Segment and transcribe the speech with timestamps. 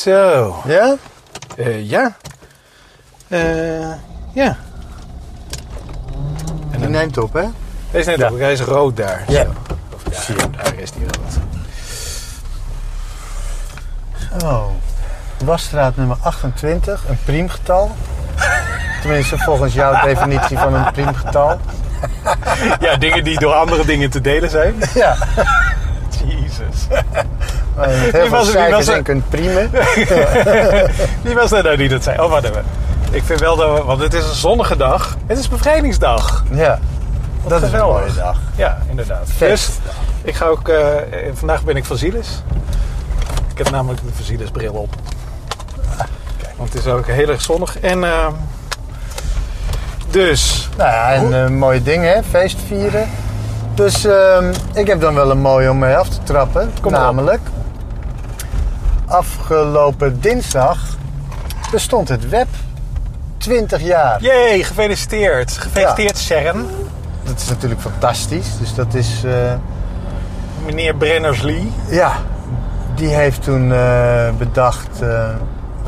[0.00, 0.56] Zo.
[0.66, 0.96] Ja?
[1.56, 2.16] Eh, ja.
[3.28, 3.92] Eh,
[4.32, 4.56] ja.
[6.76, 7.44] Die neemt op, hè?
[7.90, 8.30] Deze net Ja.
[8.30, 8.38] op.
[8.38, 9.22] Hij is rood daar.
[9.28, 9.42] Ja.
[9.42, 9.50] Zo.
[9.94, 10.50] Of daar, Zie je.
[10.62, 11.38] daar is die rood.
[14.44, 14.64] Oh.
[15.44, 17.90] Wasstraat nummer 28, een priemgetal.
[19.00, 21.58] Tenminste, volgens jouw definitie van een priemgetal.
[22.80, 24.74] Ja, dingen die door andere dingen te delen zijn.
[24.94, 25.16] Ja.
[26.26, 26.86] Jezus.
[27.86, 28.52] Met heel veel was?
[28.52, 29.02] Wie was het?
[29.02, 29.70] kunt priemen.
[31.22, 32.18] Wie was dat nou die dat zei?
[32.20, 32.64] Oh, even.
[33.10, 33.84] Ik vind wel dat we...
[33.84, 35.16] Want het is een zonnige dag.
[35.26, 36.44] Het is bevrijdingsdag.
[36.50, 36.78] Ja.
[37.46, 38.00] Dat is een geweldig.
[38.00, 38.38] mooie dag.
[38.56, 39.26] Ja, inderdaad.
[39.38, 39.70] Dus
[40.22, 40.68] ik ga ook...
[40.68, 40.78] eh,
[41.34, 42.42] vandaag ben ik van Zilis.
[43.50, 44.94] Ik heb namelijk de Van bril op.
[46.56, 47.78] Want het is ook heel erg zonnig.
[47.80, 48.04] En...
[48.04, 48.26] eh,
[50.10, 50.68] dus...
[50.76, 52.22] Nou ja, en een mooie ding, hè?
[52.30, 53.08] Feest vieren.
[53.74, 56.72] Dus ehm, ik heb dan wel een mooie om mee af te trappen.
[56.80, 57.40] Kom op.
[59.10, 60.78] Afgelopen dinsdag
[61.70, 62.46] bestond het web
[63.38, 64.22] 20 jaar.
[64.22, 65.50] Jee, gefeliciteerd.
[65.52, 66.66] Gefeliciteerd, Sharon.
[67.22, 68.58] Dat is natuurlijk fantastisch.
[68.58, 69.54] Dus dat is, eh,
[70.64, 71.72] Meneer Brenners-Lee.
[71.88, 72.12] ja,
[72.94, 75.28] die heeft toen eh, bedacht, eh,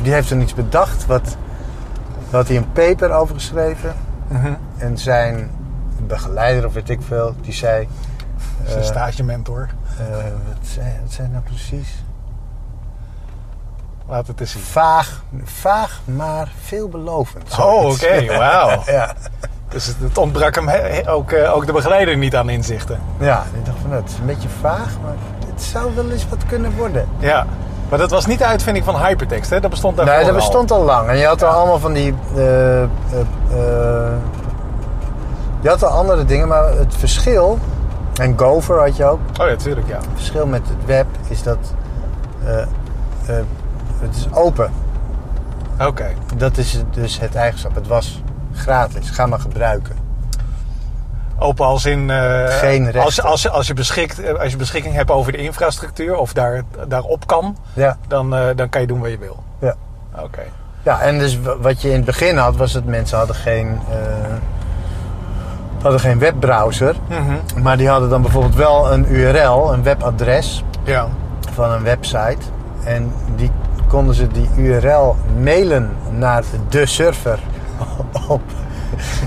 [0.03, 1.07] die heeft toen iets bedacht.
[1.07, 1.25] Wat,
[2.31, 3.95] daar had hij een paper over geschreven.
[4.79, 5.51] En zijn
[6.07, 7.89] begeleider, of weet ik veel, die zei...
[8.67, 9.69] Zijn eh, stagementor.
[9.99, 10.07] eh,
[10.47, 12.05] wat, zei, wat zei nou precies?
[14.09, 14.63] Laat het eens zien.
[14.63, 17.59] Vaag, vaag maar veelbelovend.
[17.59, 17.95] Oh, oké.
[17.95, 18.37] zoiets.
[18.37, 18.83] Wauw.
[18.87, 19.13] Ja,
[19.69, 23.01] Dus het- ontbrak hem he- he- ook, eh, ook de begeleider niet aan inzichten.
[23.19, 25.15] ja, ik dacht van, nou, het is een beetje vaag, maar
[25.53, 27.09] het zou wel eens wat kunnen worden.
[27.19, 27.47] Ja.
[27.89, 29.61] Maar dat was niet de uitvinding van hypertext, hè?
[29.61, 30.41] Dat bestond daarvoor Nee, dat al.
[30.41, 31.09] bestond al lang.
[31.09, 32.15] En je had er allemaal van die...
[32.37, 32.89] eh, eh,
[35.61, 37.59] je had al andere dingen, maar het verschil...
[38.21, 39.19] En Gopher had je ook.
[39.41, 39.97] Oh ja, tuurlijk, ja.
[39.97, 41.59] Het verschil met het web is dat...
[44.03, 44.71] het is open.
[45.81, 46.07] Oké.
[46.37, 47.75] Dat is dus het eigenschap.
[47.75, 48.23] Het was
[48.55, 49.11] gratis.
[49.11, 49.97] Ga maar gebruiken.
[51.39, 52.11] Open als in...
[52.11, 53.03] eh, Geen rechten.
[53.03, 56.63] als, als, als, je beschikt, eh, als je beschikking hebt over de infrastructuur of daar,
[56.89, 59.43] daarop kan, Ja, dan, eh, dan kan je doen wat je wil.
[59.59, 59.75] ja.
[60.19, 60.43] Oké.
[60.83, 63.79] Ja, en dus wat je in het begin had, was dat mensen hadden geen,
[65.83, 66.95] hadden geen webbrowser.
[67.09, 67.63] Mhm.
[67.63, 71.07] Maar die hadden dan bijvoorbeeld wel een URL, een webadres Ja.
[71.53, 72.39] van een website.
[72.85, 73.51] En die
[73.93, 77.39] konden ze die URL mailen naar de server
[78.29, 78.41] op,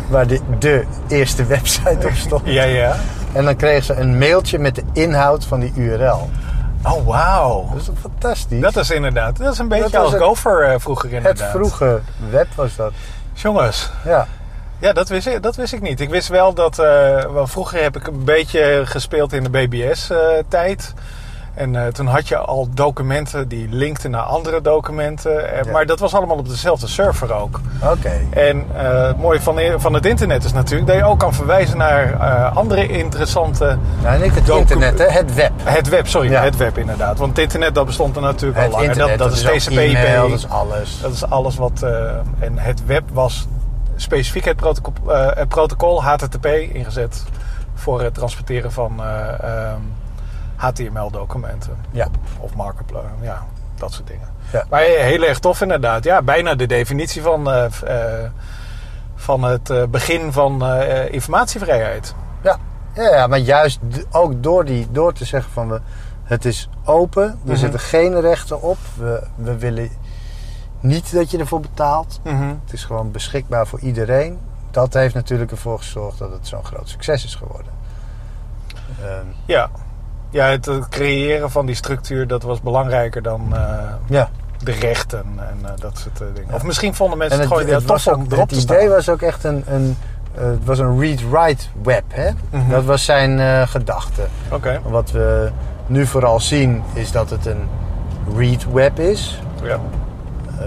[0.09, 2.41] waar de, de eerste website op stond.
[2.45, 2.95] Ja, ja.
[3.33, 6.29] En dan kregen ze een mailtje met de inhoud van die URL.
[6.83, 7.69] Oh, wauw.
[7.73, 8.61] Dat is fantastisch?
[8.61, 11.49] Dat is inderdaad, dat is een beetje als het- Gopher eh, vroeger het inderdaad.
[11.49, 11.99] vroege
[12.29, 12.91] web was dat.
[13.33, 14.27] Jongens, Ja.
[14.79, 15.99] ja, dat wist, ik, dat wist ik niet.
[15.99, 16.85] Ik wist wel dat, eh,
[17.33, 20.93] wel, vroeger heb ik een beetje gespeeld in de BBS-tijd.
[21.55, 25.53] En eh, toen had je al documenten die linkten naar andere documenten.
[25.53, 25.71] Eh, Ja.
[25.71, 27.59] Maar dat was allemaal op dezelfde server ook.
[27.83, 28.11] Oké.
[28.29, 31.77] En eh, het mooie van, van het internet is natuurlijk dat je ook kan verwijzen
[31.77, 32.16] naar
[32.53, 33.77] andere interessante...
[34.01, 35.05] Nou, niet het internet, hè?
[35.05, 35.51] het web.
[35.63, 36.43] Het web, sorry, Ja.
[36.43, 37.17] het web inderdaad.
[37.17, 38.89] Want het internet dat bestond er natuurlijk Het al lang.
[38.89, 39.77] Internet, dat, dat, is TCP/IP.
[39.77, 40.99] e-mail, dat is alles.
[41.01, 41.81] Dat is alles wat.
[42.39, 43.47] en het web was
[43.95, 47.23] specifiek het protocol, het protocol HTTP ingezet
[47.75, 49.79] voor het transporteren van eh, ehm,
[50.65, 51.77] HTML-documenten.
[51.91, 52.07] Ja.
[52.39, 53.45] Of markup, ja,
[53.75, 54.27] dat soort dingen.
[54.51, 54.65] Ja.
[54.69, 56.03] Maar heel erg tof inderdaad.
[56.03, 57.65] Ja, bijna de definitie van, eh,
[58.23, 58.29] eh,
[59.15, 60.65] van het eh, begin van
[61.11, 62.15] informatievrijheid.
[62.43, 62.57] Ja.
[62.93, 63.79] Ja, ja, maar juist
[64.11, 65.81] ook door, die, door te zeggen van we,
[66.23, 67.55] het is open, er Mhm.
[67.55, 69.89] zitten geen rechten op, we, we willen
[70.79, 72.19] niet dat je ervoor betaalt.
[72.23, 74.39] Het is gewoon beschikbaar voor iedereen.
[74.71, 77.71] Dat heeft natuurlijk ervoor gezorgd dat het zo'n groot succes is geworden.
[79.01, 79.69] Ehm, Ja.
[80.29, 83.59] Ja, het creëren van die structuur dat was belangrijker dan eh,
[84.07, 84.29] ja.
[84.63, 86.53] de rechten en eh, dat soort eh, dingen.
[86.53, 89.09] Of misschien vonden mensen En het, het, gewoon het, tof om erop het idee was
[89.09, 89.97] ook echt een, een,
[90.33, 92.03] het was een read-write web.
[92.07, 92.29] Hè?
[92.49, 92.69] Mhm.
[92.69, 94.21] Dat was zijn eh, gedachte.
[94.83, 95.51] Wat we
[95.87, 97.67] nu vooral zien is dat het een
[98.37, 99.39] read web is.
[99.63, 99.79] ja.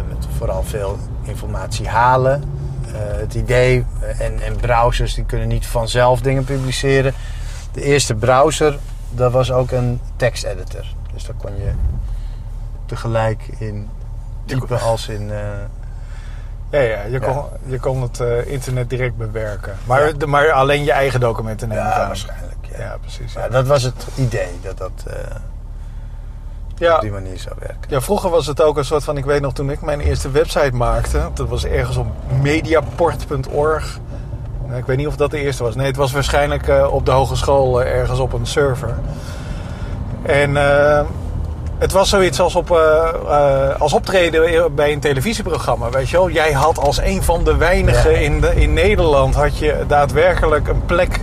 [0.08, 2.43] Met vooral veel informatie halen.
[2.96, 3.84] Het idee
[4.19, 7.12] en, en browsers die kunnen niet vanzelf dingen publiceren.
[7.72, 8.78] De eerste browser,
[9.10, 10.84] dat was ook een teksteditor.
[11.12, 11.70] Dus daar kon je
[12.87, 13.88] tegelijk in
[14.44, 15.31] typen als in...
[15.31, 15.38] eh,
[16.70, 17.19] Ja, ja, je, Ja.
[17.19, 19.76] Kon, je kon het eh, internet direct bewerken.
[19.84, 20.12] Maar, Ja.
[20.12, 22.55] de, maar alleen je eigen documenten neem ik ja, waarschijnlijk.
[22.70, 22.78] Ja.
[22.78, 23.32] Ja, precies.
[23.32, 23.49] Ja.
[23.49, 25.14] Dat was het idee, dat dat eh,
[26.72, 27.90] op Ja, die manier zou werken.
[27.90, 29.16] ja, vroeger was het ook een soort van...
[29.16, 31.31] Ik weet nog, toen ik mijn eerste website maakte...
[31.34, 32.06] Dat was ergens op
[32.43, 33.99] mediaport.org.
[34.76, 35.75] Ik weet niet of dat de eerste was.
[35.75, 38.94] Nee, het was waarschijnlijk eh, op de hogeschool eh, ergens op een server.
[40.23, 41.00] En eh,
[41.79, 42.70] Het was zoiets als, op,
[43.79, 46.31] als optreden bij een televisieprogramma, weet je wel.
[46.31, 48.19] Jij had als een van de weinigen Ja.
[48.19, 49.35] in, de, in Nederland...
[49.35, 51.21] had je daadwerkelijk een plek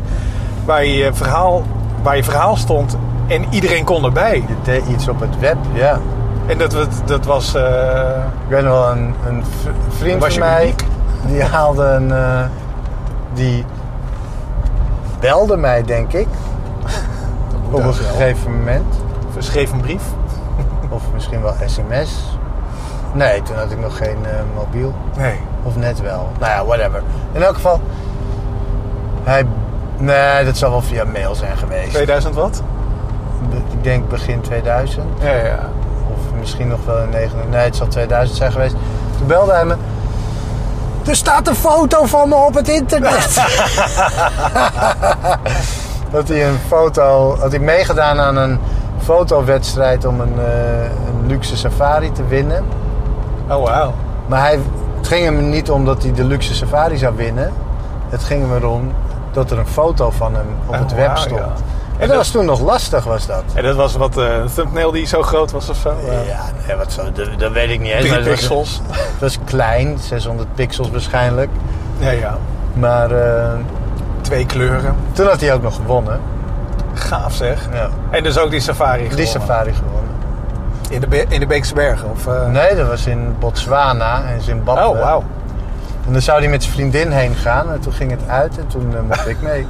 [0.66, 1.64] waar je verhaal,
[2.04, 2.98] waar je verhaal stond...
[3.28, 4.44] en iedereen kon erbij.
[4.48, 6.00] Je deed iets op het web, ja.
[6.48, 7.56] En dat, dat, dat was...
[7.56, 7.62] Ik
[8.50, 9.44] weet nog wel, een, een
[9.98, 10.84] vriend Was van mij, uniek?
[11.28, 12.14] die haalde een...
[13.36, 13.66] die
[15.20, 16.28] belde mij, denk ik,
[17.72, 18.96] op een gegeven moment.
[19.38, 20.04] schreef een brief.
[20.90, 22.38] Of misschien wel sms.
[23.14, 24.94] Nee, toen had ik nog geen eh, mobiel.
[25.18, 25.40] Nee.
[25.64, 26.30] Of net wel.
[26.40, 27.02] Nou ja, whatever.
[27.32, 27.82] In elk geval,
[29.24, 29.46] hij...
[29.98, 31.94] Nee, dat zal wel via mail zijn geweest.
[31.94, 32.62] 2000 wat?
[33.50, 35.06] Be- Ik denk begin 2000.
[35.22, 35.60] Ja, ja.
[36.14, 37.38] Of misschien nog wel in 9.
[37.50, 38.76] Nee, het zal 2000 zijn geweest.
[39.18, 39.76] Toen belde hij me.
[41.08, 43.38] Er staat een foto van me op het internet.
[46.12, 47.36] had hij een foto.
[47.40, 48.60] Had hij meegedaan aan een
[49.04, 52.64] fotowedstrijd om een, eh, een luxe safari te winnen.
[53.50, 53.94] Oh, wauw.
[54.28, 54.60] Maar hij,
[54.98, 57.52] het ging hem niet om dat hij de luxe safari zou winnen.
[58.10, 58.92] Het ging hem erom
[59.32, 61.40] dat er een foto van hem op Oh, het web stond.
[61.40, 61.54] ja.
[61.96, 63.44] En En dat was toen nog lastig, was dat.
[63.54, 65.94] En dat was wat eh, een thumbnail die zo groot was of zo?
[66.28, 68.10] Ja, nee, wat zo, dat, dat weet ik niet eens.
[68.10, 68.82] Het was- pixels.
[68.92, 71.50] Het was klein, 600 pixels waarschijnlijk.
[71.98, 72.38] Ja, ja.
[72.74, 73.52] Maar eh,
[74.22, 74.96] Twee kleuren.
[75.12, 76.20] toen had hij ook nog gewonnen.
[76.94, 77.68] Gaaf zeg.
[77.74, 77.90] Ja.
[78.10, 79.28] En dus ook die safari Die gewonnen.
[79.32, 79.94] safari gewonnen.
[80.90, 82.10] In de, Be- in de Beekse Bergen?
[82.12, 82.46] Of, eh?
[82.48, 84.88] Nee, dat was in Botswana en Zimbabwe.
[84.88, 85.24] Oh, wauw.
[86.06, 87.72] En dan zou hij met zijn vriendin heen gaan.
[87.72, 89.68] En toen ging het uit en toen eh, mocht ik mee.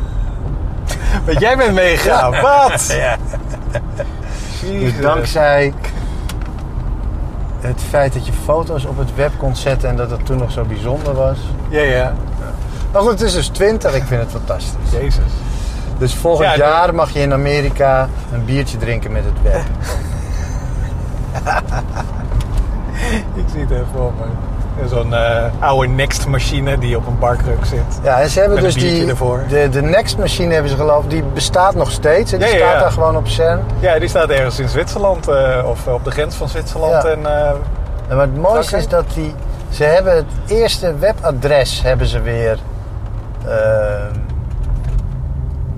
[1.25, 2.31] Want jij bent meegegaan.
[2.41, 2.85] Wat?
[2.97, 3.17] Ja.
[4.61, 5.73] Dus dankzij
[7.59, 10.51] het feit dat je foto's op het web kon zetten en dat het toen nog
[10.51, 11.37] zo bijzonder was.
[11.69, 12.13] Ja, ja.
[12.91, 13.95] Maar goed, het is dus 20.
[13.95, 14.91] Ik vind het fantastisch.
[14.91, 15.31] Jezus.
[15.97, 19.61] Dus volgend Ja, jaar mag je in Amerika een biertje drinken met het web.
[23.35, 24.25] Ik zie het even voor me.
[24.89, 27.99] Zo'n eh, oude Next machine die op een barkruk zit.
[28.03, 29.09] Ja, en ze hebben Met dus die.
[29.09, 29.43] ervoor.
[29.49, 32.31] De, de Next machine hebben ze geloof die bestaat nog steeds.
[32.33, 32.79] En die Ja, staat ja.
[32.79, 33.59] daar gewoon op CERN.
[33.79, 35.27] Ja, die staat ergens in Zwitserland.
[35.27, 37.03] eh, of op de grens van Zwitserland.
[37.03, 37.09] Ja.
[37.09, 37.49] En, eh,
[38.09, 39.33] En maar het mooiste is dat die.
[39.69, 42.57] Ze hebben het eerste webadres hebben ze weer.
[43.47, 44.13] ehm,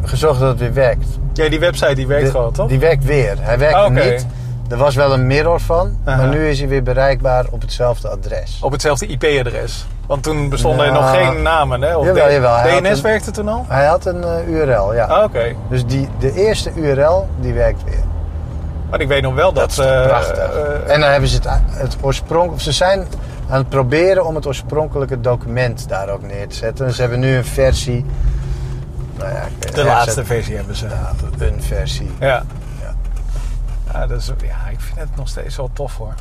[0.04, 1.06] gezorgd dat het weer werkt.
[1.34, 2.68] ja, die website die werkt De- gewoon, toch?
[2.68, 3.36] Die werkt weer.
[3.40, 4.04] Hij werkte Oh, oké.
[4.10, 4.28] niet.
[4.70, 8.60] Er was wel een mirror van, maar nu is hij weer bereikbaar op hetzelfde adres.
[8.62, 9.86] Op hetzelfde IP-adres.
[10.08, 11.96] Want toen bestonden er nog geen namen, hè?
[11.96, 13.66] Of jawel, DNS een- werkte toen al?
[13.68, 15.06] Hij had een eh, URL, ja.
[15.06, 15.56] Ah, Oké.
[15.70, 18.04] Dus die, de eerste URL, die werkt weer.
[18.90, 19.76] Maar ik weet nog wel dat...
[19.76, 20.38] Dat is eh, prachtig.
[20.38, 22.62] eh, en dan hebben ze het, het oorspronkelijk...
[22.62, 23.08] Ze zijn
[23.50, 26.94] aan het proberen om het oorspronkelijke document daar ook neer te zetten.
[26.94, 28.06] Ze hebben nu een versie...
[29.18, 29.44] Nou ja,
[29.74, 30.86] de laatste versie hebben ze.
[30.88, 31.12] Ja,
[31.46, 32.12] een versie.
[32.20, 32.44] Ja.
[34.00, 34.08] Ja.
[34.08, 36.14] Dat is, ja, ik vind het nog steeds wel tof hoor.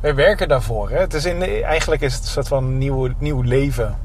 [0.00, 0.90] Wij werken daarvoor.
[0.90, 0.98] Hè?
[0.98, 3.96] Het is in de- eigenlijk is het een soort van nieuw, nieuw leven.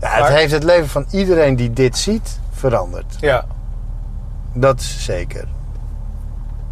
[0.00, 3.16] Ja, het Maar- heeft het leven van iedereen die dit ziet veranderd.
[3.20, 3.44] Ja.
[4.52, 5.44] Dat is zeker.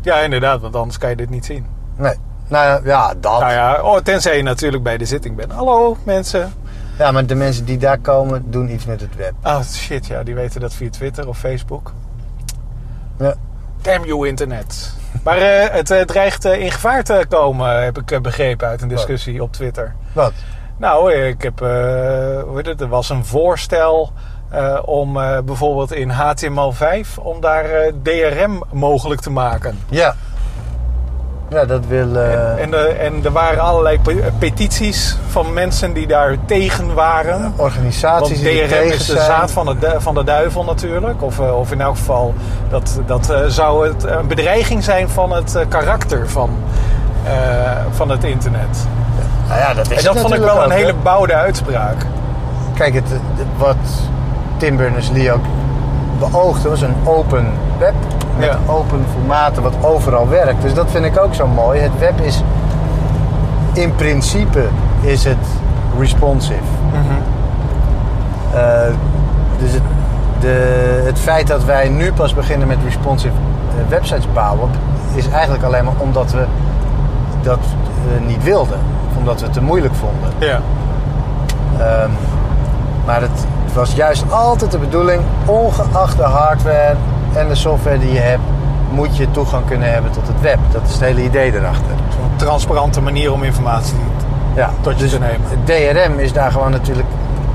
[0.01, 1.67] ja, inderdaad, want anders kan je dit niet zien.
[1.97, 2.15] Nee.
[2.49, 3.41] Nou ja, ja, dat.
[3.41, 5.53] Nou ja, oh, tenzij je natuurlijk bij de zitting bent.
[5.53, 6.53] Hallo mensen.
[6.99, 9.33] Ja, maar de mensen die daar komen, doen iets met het web.
[9.43, 11.93] Oh shit, ja, die weten dat via Twitter of Facebook.
[13.19, 13.35] Ja.
[13.83, 14.95] Damn you internet.
[15.25, 18.89] Maar eh, het eh, dreigt eh, in gevaar te komen, heb ik begrepen uit een
[18.89, 19.95] discussie op Twitter.
[20.13, 20.33] Wat?
[20.77, 24.13] Nou, ik heb, hoe heet het, er was een voorstel
[24.85, 25.13] om
[25.45, 27.65] bijvoorbeeld in HTML5 om daar
[28.03, 29.79] DRM mogelijk te maken.
[29.89, 30.15] Ja.
[31.53, 32.17] Ja, dat wil...
[32.17, 36.95] eh, En, en, eh, en er waren allerlei pe- petities van mensen die daar tegen
[36.95, 37.53] waren.
[37.57, 39.25] organisaties die DRM tegen is de zijn.
[39.27, 41.23] zaad van de, van de duivel natuurlijk.
[41.23, 42.35] Of, eh, of in elk geval,
[42.71, 46.51] dat, dat zou het een bedreiging zijn van het karakter van,
[47.91, 48.87] van het internet.
[49.49, 52.07] Nou ja, dat is En dat vond ik wel een ook, hele bouwde uitspraak.
[52.75, 53.05] Kijk, het-
[53.57, 53.77] wat
[54.57, 55.45] Tim Berners-Lee ook
[56.31, 57.47] beoogde was een open
[57.79, 57.95] web.
[58.39, 58.59] Met Ja.
[58.67, 60.63] open formaten wat overal werkt.
[60.63, 61.81] Dus dat vind ik ook zo mooi.
[61.81, 62.43] Het web is...
[63.73, 64.65] In principe
[65.01, 65.47] is het
[65.99, 66.61] responsive.
[68.55, 68.61] Eh,
[69.59, 69.83] dus het,
[70.41, 73.35] de, het feit dat wij nu pas beginnen met responsive
[73.69, 74.71] eh, websites bouwen...
[75.15, 76.45] is eigenlijk alleen maar omdat we
[77.43, 78.79] dat eh, niet wilden.
[79.11, 80.31] Of omdat we het te moeilijk vonden.
[80.39, 80.61] Ja.
[81.79, 82.11] Ehm,
[83.05, 86.95] maar het, was juist altijd de bedoeling, ongeacht de hardware
[87.35, 88.43] en de software die je hebt,
[88.91, 90.59] moet je toegang kunnen hebben tot het web.
[90.73, 91.95] Dat is het hele idee erachter.
[92.09, 93.97] Zo'n transparante manier om informatie
[94.55, 95.41] Ja, tot je dus te nemen.
[95.45, 97.09] het DRM is daar gewoon natuurlijk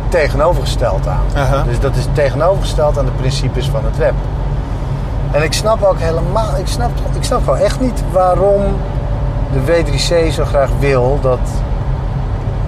[0.10, 1.24] tegenovergesteld aan.
[1.36, 1.64] Aha.
[1.64, 4.14] Dus dat is tegenovergesteld aan de principes van het web.
[5.32, 8.62] En ik snap ook helemaal, ik snap, ik snap gewoon echt niet waarom
[9.52, 11.40] de W3C zo graag wil dat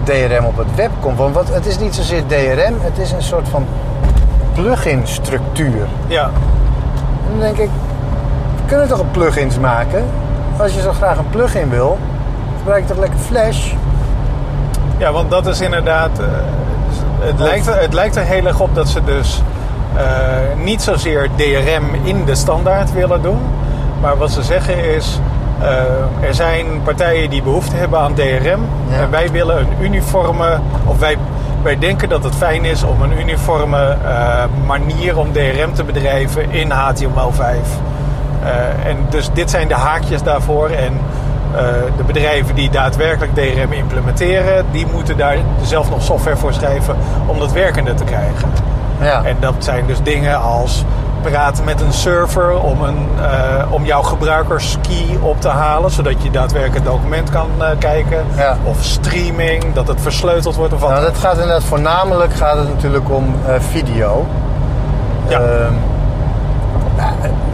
[0.10, 1.18] DRM op het web komt.
[1.18, 3.66] Want het is niet zozeer DRM, het is een soort van
[4.54, 5.88] plugin structuur.
[6.08, 7.70] Ja, En dan denk ik,
[8.56, 10.06] we kunnen toch een plugins maken?
[10.58, 11.98] Als je zo graag een plugin wil,
[12.58, 13.72] gebruik toch lekker Flash.
[14.98, 16.20] ja want dat is inderdaad...
[16.20, 16.26] eh,
[17.20, 19.42] het, lijkt, er- het lijkt er heel erg op dat ze dus
[19.96, 20.04] eh,
[20.64, 23.40] niet zozeer DRM in de standaard willen doen.
[24.02, 25.20] Maar wat ze zeggen is...
[25.62, 28.68] eh, er zijn partijen die behoefte hebben aan DRM.
[28.90, 28.98] Ja.
[29.02, 30.60] En wij willen een uniforme...
[30.86, 31.18] Of wij,
[31.64, 36.52] wij denken dat het fijn is om een uniforme eh, manier om DRM te bedrijven
[36.52, 37.42] in HTML5.
[37.42, 40.70] Eh, en dus dit zijn de haakjes daarvoor.
[40.70, 41.00] En
[41.98, 47.40] de bedrijven die daadwerkelijk DRM implementeren, die moeten daar zelf nog software voor schrijven om
[47.40, 48.50] dat werkende te krijgen.
[49.02, 49.24] Ja.
[49.24, 50.86] En dat zijn dus dingen als
[51.22, 56.32] praten met een server om, een, eh, om jouw gebruikerskey op te halen, zodat je
[56.32, 58.26] daadwerkelijk het document kan eh, kijken.
[58.38, 58.58] Ja.
[58.64, 60.90] Of streaming, dat het versleuteld wordt of wat.
[60.90, 64.26] Nou, dat gaat inderdaad voornamelijk gaat het natuurlijk om eh, video.
[65.28, 65.40] Ja.
[65.40, 65.74] Ehm,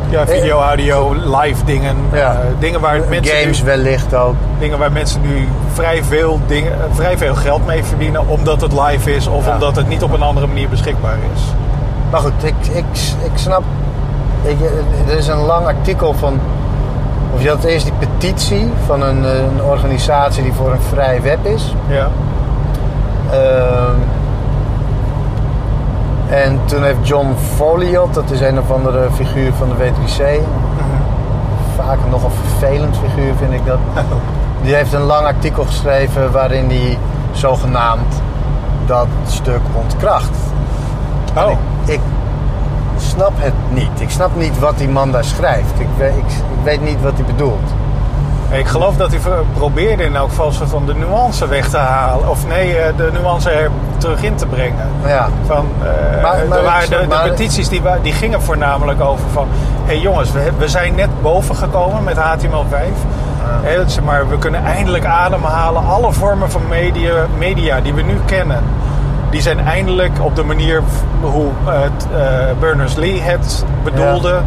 [0.10, 1.95] ja, video, audio, live dingen.
[2.13, 2.38] Ja.
[2.60, 4.36] dingen waar mensen games nu- wellicht ook.
[4.60, 9.15] dingen waar mensen nu vrij veel, dingen, vrij veel geld mee verdienen omdat het live
[9.15, 9.53] is of Ja.
[9.53, 11.41] omdat het niet op een andere manier beschikbaar is.
[12.15, 12.86] Maar goed, ik, ik,
[13.24, 13.63] ik snap.
[14.41, 14.57] Ik,
[15.07, 16.39] er is een lang artikel van.
[17.34, 21.45] Of je had eerst die petitie van een, een organisatie die voor een vrij web
[21.45, 21.75] is.
[21.88, 22.10] Ja.
[23.31, 24.00] Ehm,
[26.29, 30.41] en toen heeft John Folliot, dat is een of andere figuur van de W3C.
[31.75, 33.79] Vaak een nogal vervelend figuur vind ik dat.
[34.63, 36.98] Die heeft een lang artikel geschreven waarin hij
[37.31, 38.22] zogenaamd
[38.86, 40.38] dat stuk ontkracht.
[41.38, 41.51] Oh,
[41.86, 42.00] ik,
[42.98, 43.89] snap het niet.
[44.01, 45.80] Ik snap niet wat die man daar schrijft.
[45.80, 47.70] Ik weet, ik, ik weet niet wat hij bedoelt.
[48.51, 49.20] ik geloof dat hij
[49.54, 52.30] probeerde in elk geval van de nuance weg te halen.
[52.30, 54.88] Of nee, eh, de nuance er terug in te brengen.
[55.06, 59.25] Ja, Van, eh, Maar- maar waren ik- de, de petities die, die gingen voornamelijk over
[59.34, 59.48] van...
[59.86, 62.75] Hé hey jongens, we, we zijn net boven gekomen met HTML5.
[63.62, 65.86] Hè, zeg maar, we kunnen eindelijk ademhalen.
[65.86, 68.63] Alle vormen van media, media die we nu kennen...
[69.29, 70.82] die zijn eindelijk op de manier
[71.22, 74.41] hoe het, eh, Berners-Lee het bedoelde...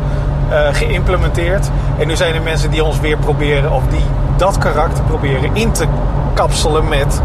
[0.48, 1.70] eh, geïmplementeerd.
[1.98, 3.72] En nu zijn er mensen die ons weer proberen...
[3.72, 4.04] of die
[4.36, 5.84] dat karakter proberen in te
[6.34, 7.20] kapselen met...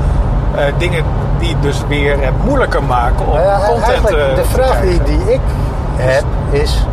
[0.55, 1.03] eh, dingen
[1.39, 5.03] die dus weer het moeilijker maken om Nou ja, content eh, de te vraag die,
[5.03, 5.39] die ik
[5.95, 6.85] heb is: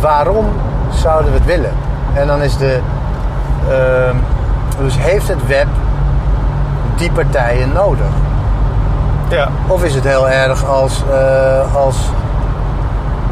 [0.00, 0.46] waarom
[0.92, 1.72] zouden we het willen?
[2.14, 2.80] En dan is de.
[3.68, 4.16] ehm,
[4.78, 5.66] dus heeft het web
[6.96, 8.06] die partijen nodig?
[9.30, 11.96] Ja, Of is het heel erg als, eh, als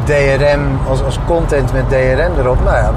[0.03, 2.63] DRM, als, als content met DRM erop?
[2.63, 2.91] Nou ja,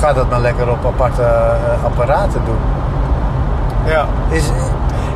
[0.00, 2.58] ga dat maar lekker op aparte eh, apparaten doen.
[3.84, 4.04] ja.
[4.28, 4.50] Is,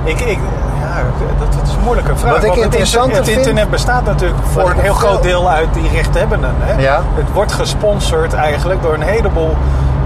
[0.04, 0.38] Ik, ik,
[0.80, 1.02] ja,
[1.38, 2.32] dat, dat is een moeilijke vraag.
[2.32, 2.74] Wat ik want het,
[3.16, 6.54] het vind- internet bestaat natuurlijk voor een heel groot deel uit die rechthebbenden.
[6.58, 6.82] Hè?
[6.82, 7.00] Ja.
[7.14, 9.56] Het wordt gesponsord eigenlijk door een heleboel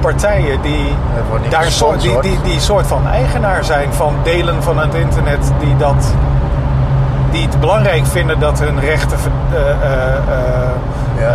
[0.00, 0.94] partijen die
[1.48, 5.52] daar een soort, die, die, die soort van eigenaar zijn van delen van het internet
[5.60, 6.12] die dat
[7.30, 9.18] die het belangrijk vinden dat hun rechten
[9.52, 10.70] eh, eh, eh,
[11.18, 11.34] Ja.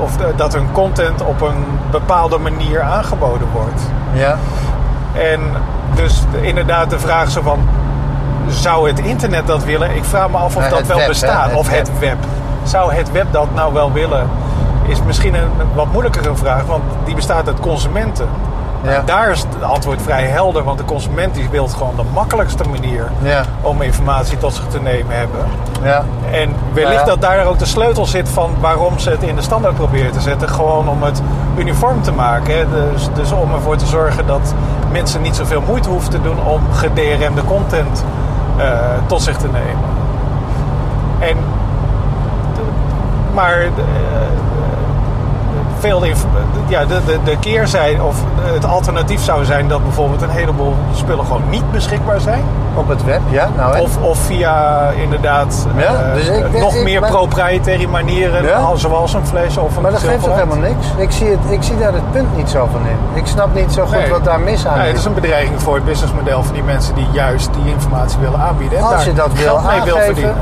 [0.00, 3.82] of dat hun content op een bepaalde manier aangeboden wordt.
[4.12, 4.36] ja,
[5.12, 5.40] En
[5.94, 7.68] dus de- inderdaad de vraag zo van...
[8.48, 9.96] Zou het internet dat willen?
[9.96, 11.06] Ik vraag me af of Eh, dat wel web, hè?
[11.12, 11.44] bestaat.
[11.44, 12.16] Het of het web.
[12.62, 14.28] Zou het web dat nou wel willen?
[14.86, 16.62] Is misschien een wat moeilijkere vraag.
[16.66, 18.28] Want die bestaat uit consumenten.
[18.82, 19.02] Ja.
[19.04, 20.64] Daar is het antwoord vrij helder.
[20.64, 23.10] Want de consument die wil gewoon de makkelijkste manier...
[23.22, 25.40] ja, om informatie tot zich te nemen hebben.
[25.82, 26.04] ja.
[26.30, 29.42] En wellicht Nou dat daar ook de sleutel zit van waarom ze het in de
[29.42, 30.48] standaard proberen te zetten.
[30.48, 31.22] Gewoon om het
[31.56, 32.58] uniform te maken.
[32.58, 32.64] Hè.
[32.70, 34.54] Dus, dus om ervoor te zorgen dat
[34.92, 38.04] mensen niet zoveel moeite hoeven te doen om gedRM'de content
[38.56, 38.66] eh,
[39.06, 39.84] tot zich te nemen.
[41.18, 41.36] En,
[43.34, 43.68] maar eh,
[45.82, 46.24] veel inf-
[46.66, 51.24] ja, de, de, de keerzijde of het alternatief zou zijn dat bijvoorbeeld een heleboel spullen
[51.26, 52.42] gewoon niet beschikbaar zijn.
[52.74, 53.48] Op het web, ja.
[53.56, 53.78] Nou?
[53.80, 58.56] Of, of via inderdaad Ja, eh, dus ik- nog ik- meer maar- proprietary manieren, Ja.
[58.56, 60.86] al- zoals een flash of een Maar dat geeft toch helemaal niks?
[60.96, 62.96] Ik zie, het, ik zie daar het punt niet zo van in.
[63.20, 64.10] Ik snap niet zo goed Nee.
[64.10, 65.00] wat daar mis aan Nee, het is.
[65.00, 68.78] is een bedreiging voor het businessmodel van die mensen die juist die informatie willen aanbieden.
[68.78, 70.34] En Als daar je dat wil aangeven, verdienen.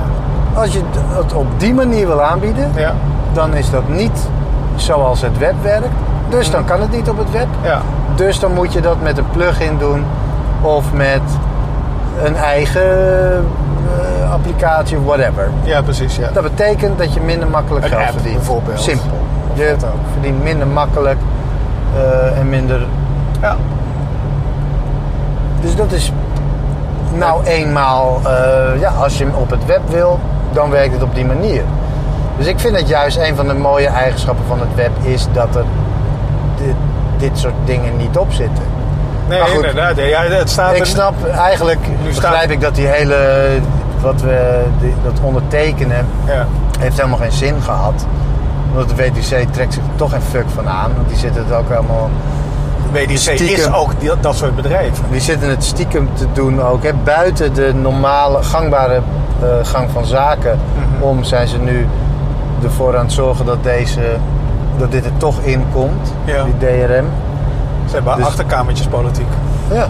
[0.55, 0.81] als je
[1.17, 2.95] het op die manier wil aanbieden, Ja,
[3.33, 4.29] dan is dat niet
[4.83, 5.87] zoals het web werkt.
[6.29, 7.47] Dus dan kan het niet op het web.
[7.63, 7.81] ja,
[8.15, 10.05] Dus dan moet je dat met een plugin doen
[10.61, 11.21] of met
[12.25, 13.45] een eigen
[14.23, 15.51] eh, applicatie whatever.
[15.63, 16.17] ja, precies.
[16.17, 16.29] Ja.
[16.33, 18.37] Dat betekent dat je minder makkelijk Een geld app verdient.
[18.37, 18.81] bijvoorbeeld.
[18.81, 19.19] Simpel.
[19.55, 19.75] Je
[20.13, 21.19] verdient minder makkelijk
[21.97, 22.87] eh, en minder.
[23.41, 23.57] Ja.
[25.61, 26.13] Dus dat is
[27.15, 30.19] nou eenmaal, eh, ja, als je hem op het web wil,
[30.53, 31.63] dan werkt het op die manier.
[32.41, 35.57] Dus ik vind het juist een van de mooie eigenschappen van het web is dat
[35.57, 35.65] er
[36.57, 36.75] dit,
[37.19, 38.65] dit soort dingen niet op zitten.
[39.29, 39.55] Nee, goed.
[39.55, 39.97] inderdaad.
[39.97, 43.17] Ja, het staat Ik snap eigenlijk, Nu staat- begrijp ik dat die hele,
[44.01, 46.47] wat we, die- dat ondertekenen, Ja.
[46.79, 48.07] heeft helemaal geen zin gehad.
[48.75, 50.91] Want de WTC trekt zich er toch geen fuck van aan.
[50.97, 52.11] Want die zitten het ook helemaal.
[52.93, 55.05] WDC is ook die- dat soort bedrijven.
[55.11, 56.83] Die zitten het stiekem te doen ook.
[56.83, 56.91] Hè.
[57.05, 59.01] Buiten de normale, gangbare
[59.43, 61.03] eh, gang van zaken Mhm.
[61.03, 61.87] om zijn ze nu
[62.65, 64.01] ervoor aan het zorgen dat, deze,
[64.79, 66.13] dat dit er toch in komt.
[66.25, 66.45] Ja.
[66.45, 67.07] Die DRM.
[67.89, 69.27] Ze hebben Dus- achterkamertjes politiek.
[69.71, 69.75] Ja.
[69.77, 69.87] ja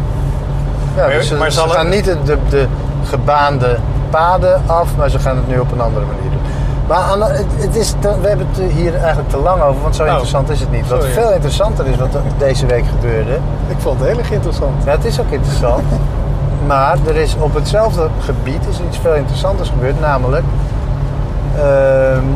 [0.97, 2.67] Maar- dus ze, maar ze zal het- gaan niet de, de, de
[3.05, 3.77] gebaande
[4.11, 6.41] paden af, maar ze gaan het nu op een andere manier doen.
[6.89, 7.29] Maar
[7.61, 10.09] het, is te- we hebben het hier eigenlijk te lang over, want zo Oh.
[10.09, 10.89] interessant is het niet.
[10.89, 11.15] Wat Sorry.
[11.15, 13.33] veel interessanter is wat deze week gebeurde.
[13.69, 14.85] Ik vond het heel erg interessant.
[14.85, 15.85] Ja, het is ook interessant.
[16.67, 20.01] maar er is op hetzelfde gebied is iets veel interessanters gebeurd.
[20.01, 20.45] Namelijk,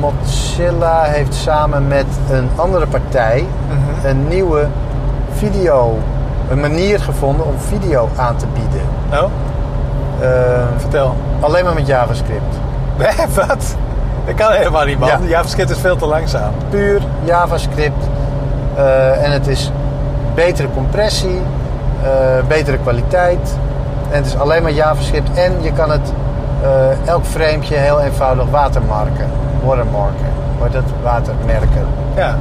[0.00, 4.06] Mozilla heeft samen met een andere partij Mhm.
[4.06, 4.66] een nieuwe
[5.35, 5.99] video,
[6.50, 8.80] een manier gevonden om video aan te bieden.
[9.11, 9.28] Nou,
[10.21, 10.28] Eh,
[10.76, 11.14] vertel.
[11.40, 12.56] alleen maar met JavaScript.
[13.47, 13.76] Wat?
[14.26, 15.09] Dat kan helemaal niet, man.
[15.09, 15.18] Ja.
[15.26, 16.50] JavaScript is veel te langzaam.
[16.71, 18.04] Puur JavaScript.
[18.76, 19.73] Eh, en het is
[20.35, 21.40] betere compressie,
[22.02, 22.09] eh,
[22.49, 23.56] betere kwaliteit.
[24.11, 25.38] En het is alleen maar JavaScript.
[25.38, 26.12] En je kan het
[26.64, 29.26] eh, elk framepje heel eenvoudig watermarken.
[29.64, 30.26] Watermarken.
[30.59, 31.87] Wordt dat watermerken.
[32.16, 32.37] Ja.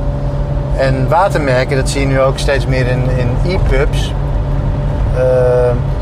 [0.78, 4.14] En watermerken, dat zie je nu ook steeds meer in, in e-pubs.
[5.16, 5.22] Eh,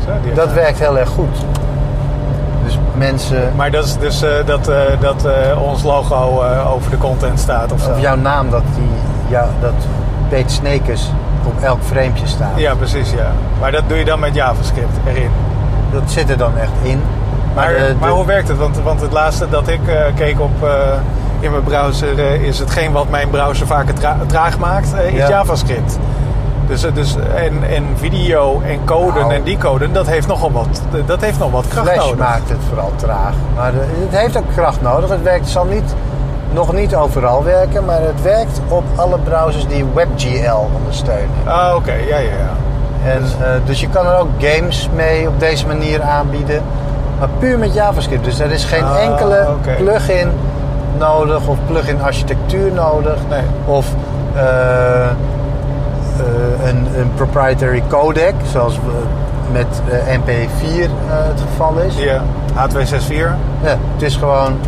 [0.04, 1.36] Zo, dat werkt heel erg goed.
[2.64, 4.64] Dus mensen, Maar dat is dus eh, dat,
[5.00, 5.26] dat
[5.58, 7.90] ons logo over de content staat of zo.
[7.90, 8.88] of jouw naam, dat, die,
[9.28, 9.72] ja, dat
[10.28, 11.10] Peet Snekers
[11.46, 12.52] op elk framepje staat.
[12.56, 13.26] Ja, precies, ja.
[13.60, 15.30] Maar dat doe je dan met JavaScript erin.
[15.92, 17.02] Dat zit er dan echt in.
[17.54, 18.58] Maar, de- maar de- hoe werkt het?
[18.58, 20.70] Want, want het laatste dat ik eh, keek op, eh,
[21.40, 25.16] in mijn browser eh, is hetgeen wat mijn browser vaker tra- traag maakt, eh, is
[25.18, 25.28] Ja.
[25.28, 25.98] JavaScript.
[26.66, 29.34] Dus, eh, dus en, en video en coden Nou.
[29.34, 32.18] en decoden, dat heeft nogal wat, dat heeft nog wat kracht Flash nodig.
[32.18, 33.32] maakt het vooral traag.
[33.56, 35.10] Maar de- het heeft ook kracht nodig.
[35.10, 35.94] Het werkt, zal niet,
[36.52, 41.28] nog niet overal werken, maar het werkt op alle browsers die WebGL ondersteunen.
[41.44, 43.10] Ah, oké, ja, ja, ja.
[43.10, 46.62] En, eh, dus je kan er ook games mee op deze manier aanbieden.
[47.22, 48.24] Maar puur met JavaScript.
[48.24, 49.74] Dus er is geen Ah, enkele oké.
[49.76, 50.28] plugin
[50.98, 53.16] nodig of plugin architectuur nodig.
[53.28, 53.42] Nee.
[53.64, 53.86] Of
[54.34, 55.10] eh, eh,
[56.64, 58.78] een, een proprietary codec, zoals
[59.52, 61.96] met eh, MP4 eh, het geval is.
[61.96, 62.22] Ja,
[62.54, 63.14] H264.
[63.62, 64.58] Ja, het is gewoon.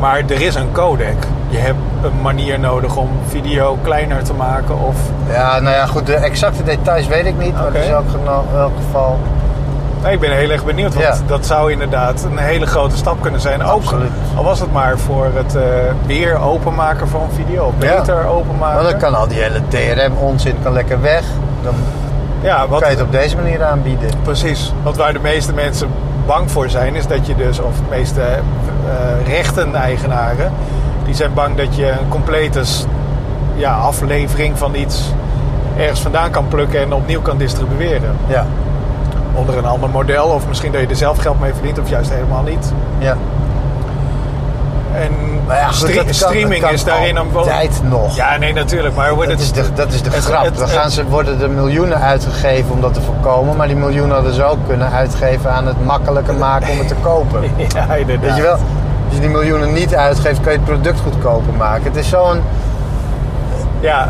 [0.00, 1.16] Maar er is een codec.
[1.48, 4.96] Je hebt een manier nodig om video kleiner te maken of...
[5.30, 7.54] Ja, nou ja, goed, de exacte details weet ik niet.
[7.54, 9.18] Maar het is in elk geval.
[10.02, 11.14] Nee, ik ben heel erg benieuwd, want Ja.
[11.26, 13.62] dat zou inderdaad een hele grote stap kunnen zijn.
[13.62, 14.10] Ook, Absoluut.
[14.36, 15.62] al was het maar voor het eh,
[16.06, 17.72] weer openmaken van video.
[17.78, 17.96] Ja.
[17.96, 18.76] beter openmaken.
[18.76, 21.22] Want dan kan al die hele DRM-onzin kan lekker weg.
[21.62, 21.74] Dan
[22.40, 24.08] ja, wat, kan je het op deze manier aanbieden.
[24.22, 24.72] precies.
[24.82, 25.88] Want waar de meeste mensen
[26.26, 30.52] bang voor zijn, is dat je dus, of de meeste eh rechten-eigenaren,
[31.04, 32.60] die zijn bang dat je een complete
[33.54, 35.12] ja, aflevering van iets
[35.78, 38.16] ergens vandaan kan plukken en opnieuw kan distribueren.
[38.26, 38.46] Ja,
[39.38, 42.10] Onder een ander model, of misschien dat je er zelf geld mee verdient, of juist
[42.10, 42.72] helemaal niet.
[42.98, 43.16] ja.
[44.94, 45.12] En
[45.48, 48.16] ja, stre- kan- streaming is daarin een altijd nog.
[48.16, 48.94] Ja, nee, natuurlijk.
[48.94, 50.44] Maar hoe Dat het is de, dat is de het- grap.
[50.44, 53.56] het- Dan gaan ze, worden er miljoenen uitgegeven om dat te voorkomen.
[53.56, 56.94] Maar die miljoenen hadden ze ook kunnen uitgeven aan het makkelijker maken om het te
[57.02, 57.40] kopen.
[57.74, 58.26] Ja, inderdaad.
[58.26, 58.52] Weet je wel?
[59.06, 61.84] Als je die miljoenen niet uitgeeft, kan je het product goedkoper maken.
[61.84, 62.40] Het is zo'n...
[63.80, 64.08] Ja,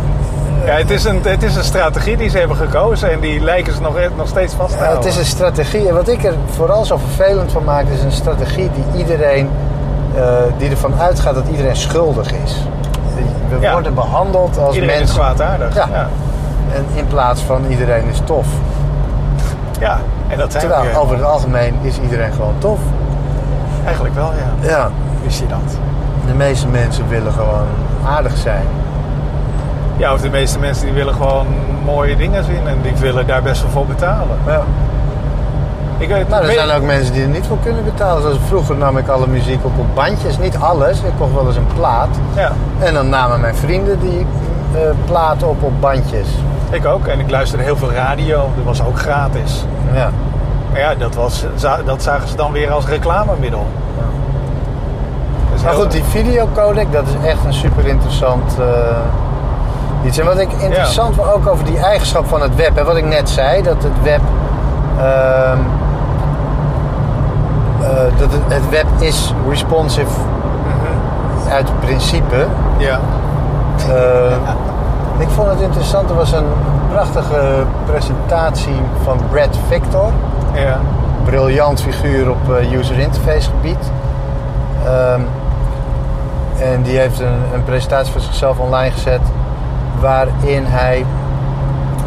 [0.64, 3.74] ja het, is een, het is een strategie die ze hebben gekozen en die lijken
[3.74, 5.04] ze nog, nog steeds vast te Ja, houden.
[5.04, 5.88] het is een strategie.
[5.88, 9.50] En wat ik er vooral zo vervelend van maak, is een strategie die iedereen...
[10.16, 10.22] eh,
[10.58, 12.62] die ervan uitgaat dat iedereen schuldig is.
[13.48, 13.72] We Ja.
[13.72, 15.16] worden behandeld als Iedereen is mensen...
[15.18, 15.74] kwaadaardig.
[15.74, 15.86] Ja.
[15.90, 15.96] Ja.
[15.96, 16.08] Ja.
[16.74, 18.46] En in plaats van iedereen is tof.
[20.28, 22.78] en dat zijn Terwijl over het algemeen is iedereen gewoon tof.
[23.84, 24.30] Eigenlijk wel,
[24.62, 24.68] ja.
[24.68, 24.90] Ja,
[25.22, 25.78] Wist je dat?
[26.26, 27.66] de meeste mensen willen gewoon
[28.06, 28.64] aardig zijn.
[29.98, 31.46] Ja, of de meeste mensen die willen gewoon
[31.84, 34.38] mooie dingen zien en die willen daar best wel voor betalen.
[34.46, 34.60] Ja.
[35.98, 38.22] Ik weet, Maar er weet- zijn ook mensen die er niet voor kunnen betalen.
[38.22, 40.38] Zoals vroeger nam ik alle muziek op op bandjes.
[40.38, 42.08] Niet alles, ik kocht wel eens een plaat.
[42.34, 44.26] Ja, En dan namen mijn vrienden die
[44.74, 46.28] eh, platen op op bandjes.
[46.70, 47.06] ik ook.
[47.06, 48.36] En ik luisterde heel veel radio.
[48.56, 49.64] Dat was ook gratis.
[49.94, 50.10] Ja.
[50.70, 51.44] Maar ja, dat, was,
[51.84, 53.66] dat zagen ze dan weer als reclamemiddel.
[55.52, 58.64] Dus Maar goed, die videocodec, dat is echt een super interessant eh,
[60.04, 60.18] iets.
[60.18, 63.04] En wat ik interessant vond ook over die eigenschap van het web, hè, wat ik
[63.04, 64.20] net zei, dat het web.
[64.98, 65.58] ehm,
[67.80, 71.50] eh, dat het, het web is responsive Mhm.
[71.52, 72.46] uit principe.
[72.76, 72.98] Ja.
[73.88, 74.36] Eh,
[75.18, 76.46] ik vond het interessant, er was een
[76.92, 80.10] prachtige presentatie van Brad Victor.
[80.54, 80.76] Ja.
[81.24, 83.90] briljant figuur op eh, user interface gebied.
[84.84, 85.20] Ehm,
[86.72, 89.20] en die heeft een, een presentatie van zichzelf online gezet
[90.00, 91.04] waarin hij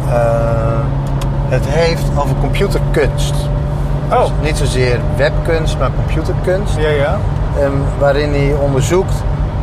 [0.08, 0.14] eh,
[1.48, 3.34] het heeft over computerkunst.
[4.12, 4.20] Oh.
[4.20, 6.76] Dus niet zozeer webkunst, maar computerkunst.
[6.76, 7.16] Ja, ja.
[7.60, 9.14] Ehm, waarin hij onderzoekt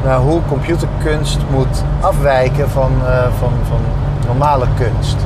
[0.03, 3.79] naar hoe computerkunst moet afwijken van, eh, van, van
[4.27, 5.17] normale kunst.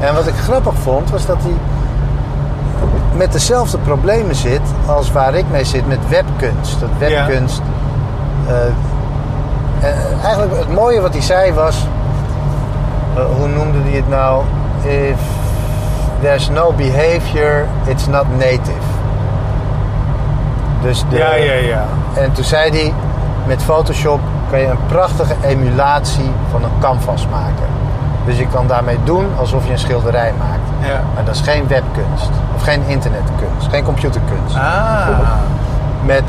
[0.00, 1.52] En wat ik grappig vond, was dat hij
[3.16, 6.80] met dezelfde problemen zit als waar ik mee zit met webkunst.
[6.80, 7.26] Dat Ja.
[7.26, 7.60] webkunst.
[8.48, 11.86] eh, eigenlijk het mooie wat hij zei was.
[13.18, 14.42] Eh, hoe noemde hij het nou?
[14.82, 15.20] If
[16.20, 18.86] there's no behavior, it's not native.
[20.82, 21.84] Dus de, Ja, ja, ja.
[22.14, 22.92] en toen zei hij,
[23.46, 27.66] met Photoshop kan je een prachtige emulatie van een canvas maken.
[28.26, 30.88] Dus je kan daarmee doen alsof je een schilderij maakt.
[30.90, 31.00] Ja.
[31.14, 32.30] Maar dat is geen webkunst.
[32.56, 33.68] Of geen internetkunst.
[33.70, 34.54] Geen computerkunst.
[34.56, 35.08] Ah.
[36.04, 36.24] Met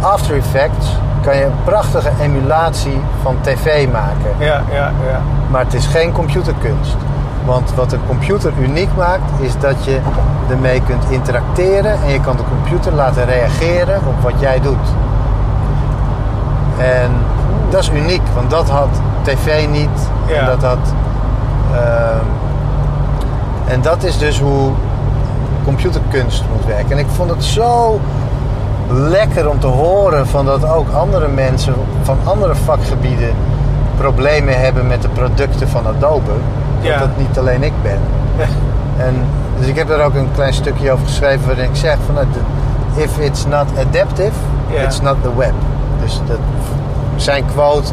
[0.00, 0.86] After Effects
[1.26, 4.30] kan je een prachtige emulatie van tv maken.
[4.38, 5.20] Ja, ja, ja.
[5.50, 6.96] Maar het is geen computerkunst.
[7.44, 9.98] Want wat een computer uniek maakt, is dat je
[10.50, 14.86] ermee kunt interacteren en je kan de computer laten reageren op wat jij doet.
[16.78, 17.10] En
[17.70, 18.88] dat is uniek, want dat had
[19.22, 20.10] tv niet.
[20.26, 20.34] Ja.
[20.34, 20.94] En dat had.
[21.74, 22.24] ehm,
[23.66, 24.72] en dat is dus hoe
[25.64, 26.90] computerkunst moet werken.
[26.90, 28.00] En ik vond het zo
[28.90, 33.34] lekker om te horen van dat ook andere mensen van andere vakgebieden
[33.98, 36.30] problemen hebben met de producten van Adobe.
[36.80, 36.98] Ja.
[36.98, 37.98] Dat dat niet alleen ik ben.
[39.06, 39.14] En,
[39.58, 42.26] dus ik heb daar ook een klein stukje over geschreven waarin ik zeg van nou,
[42.94, 44.32] if it's not adaptive,
[44.84, 45.52] it's not the web.
[46.02, 46.38] Dus dat,
[47.16, 47.92] zijn quote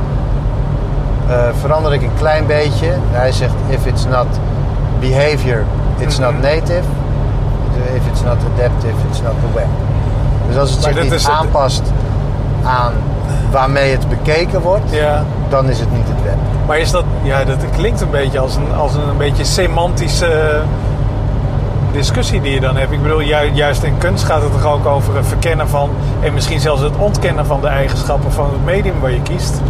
[1.30, 2.88] eh, verander ik een klein beetje.
[3.12, 4.26] Hij zegt if it's not
[5.00, 5.64] behavior,
[5.98, 6.32] it's Mhm.
[6.32, 6.84] not native.
[7.96, 9.68] If it's not adaptive, it's not the web.
[10.48, 11.82] Dus als het Maar zich niet het- aanpast
[12.66, 12.94] aan
[13.52, 15.24] waarmee het bekeken wordt, Ja.
[15.50, 16.36] dan is het niet het web.
[16.68, 20.62] Maar is dat, ja, dat klinkt een beetje als een, als een, een beetje semantische
[21.92, 22.92] discussie die je dan hebt.
[22.92, 25.90] Ik bedoel, ju- juist in kunst gaat het toch ook over het verkennen van
[26.22, 29.62] en misschien zelfs het ontkennen van de eigenschappen van het medium waar je kiest.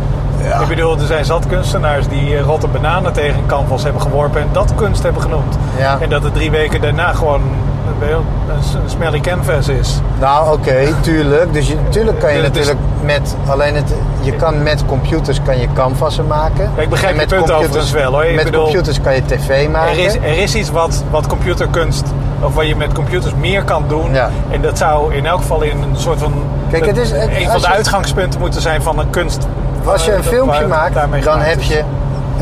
[0.43, 0.59] Ja.
[0.59, 4.41] Ik bedoel, er zijn zat kunstenaars die eh, rotte bananen tegen een canvas hebben geworpen
[4.41, 5.57] en dat kunst hebben genoemd.
[5.77, 5.97] Ja.
[6.01, 7.41] En dat het drie weken daarna gewoon
[8.11, 9.99] een, smelly canvas is.
[10.19, 11.53] Nou, oké, tuurlijk.
[11.53, 15.41] Dus je, tuurlijk kan je het is- natuurlijk met alleen het, je kan met computers
[15.45, 16.71] kan je canvassen maken.
[16.75, 18.25] Ja, ik begrijp En je met punt computers- wel, hoor.
[18.25, 19.91] Ik met bedoel- computers kan je tv maken.
[19.91, 22.03] Er is, er is iets wat, wat computerkunst,
[22.41, 24.13] of wat je met computers meer kan doen.
[24.13, 24.29] Ja.
[24.49, 26.33] En dat zou in elk geval in een soort van.
[26.71, 29.47] Kijk, het is- het- een van de je- uitgangspunten moeten zijn van een kunst.
[29.85, 31.83] Als je een filmpje maakt, dan heb je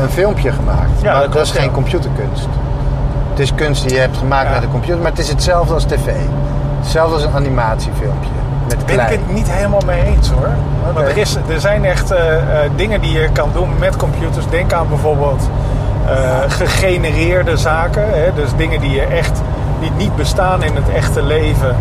[0.00, 1.00] een filmpje gemaakt.
[1.02, 2.48] Ja, maar dat dat, is geen computerkunst.
[3.32, 4.54] Het is kunst die je hebt gemaakt Ja.
[4.54, 6.06] met een computer, maar het is hetzelfde als tv.
[6.80, 8.30] Hetzelfde als een animatiefilmpje.
[8.68, 10.48] Met Ben ik het niet helemaal mee eens hoor.
[10.84, 11.06] Want Oké.
[11.06, 14.48] er, is, er zijn echt eh, eh, dingen die je kan doen met computers.
[14.50, 15.48] Denk aan bijvoorbeeld
[16.06, 16.14] eh,
[16.48, 18.04] gegenereerde zaken.
[18.08, 18.34] Hè?
[18.34, 19.40] Dus dingen die je echt
[19.80, 21.76] die niet bestaan in het echte leven.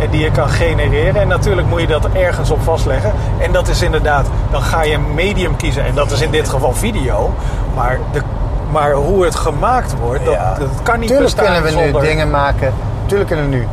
[0.00, 1.20] En die je kan genereren.
[1.20, 3.12] En natuurlijk moet je dat ergens op vastleggen.
[3.38, 5.84] En dat is inderdaad, dan ga je een medium kiezen.
[5.84, 7.34] En dat is in dit geval video.
[7.74, 8.20] Maar, de,
[8.70, 10.54] maar hoe het gemaakt wordt, dat, Ja.
[10.58, 12.00] dat kan niet Tuurlijk kunnen we zonder...
[12.02, 12.72] nu dingen maken.
[13.06, 13.66] Tuurlijk kunnen we nu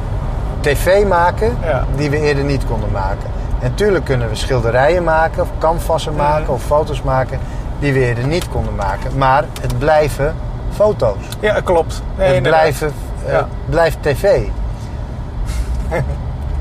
[0.59, 1.83] tv maken Ja.
[1.95, 3.31] die we eerder niet konden maken.
[3.61, 7.39] En tuurlijk kunnen we schilderijen maken of canvassen maken of foto's maken
[7.79, 9.17] die we eerder niet konden maken.
[9.17, 10.35] Maar het blijven
[10.73, 11.17] foto's.
[11.39, 12.01] Ja, klopt.
[12.17, 12.61] Nee, het inderdaad.
[12.61, 12.93] blijven,
[13.25, 13.47] eh, Ja.
[13.69, 14.41] blijft tv.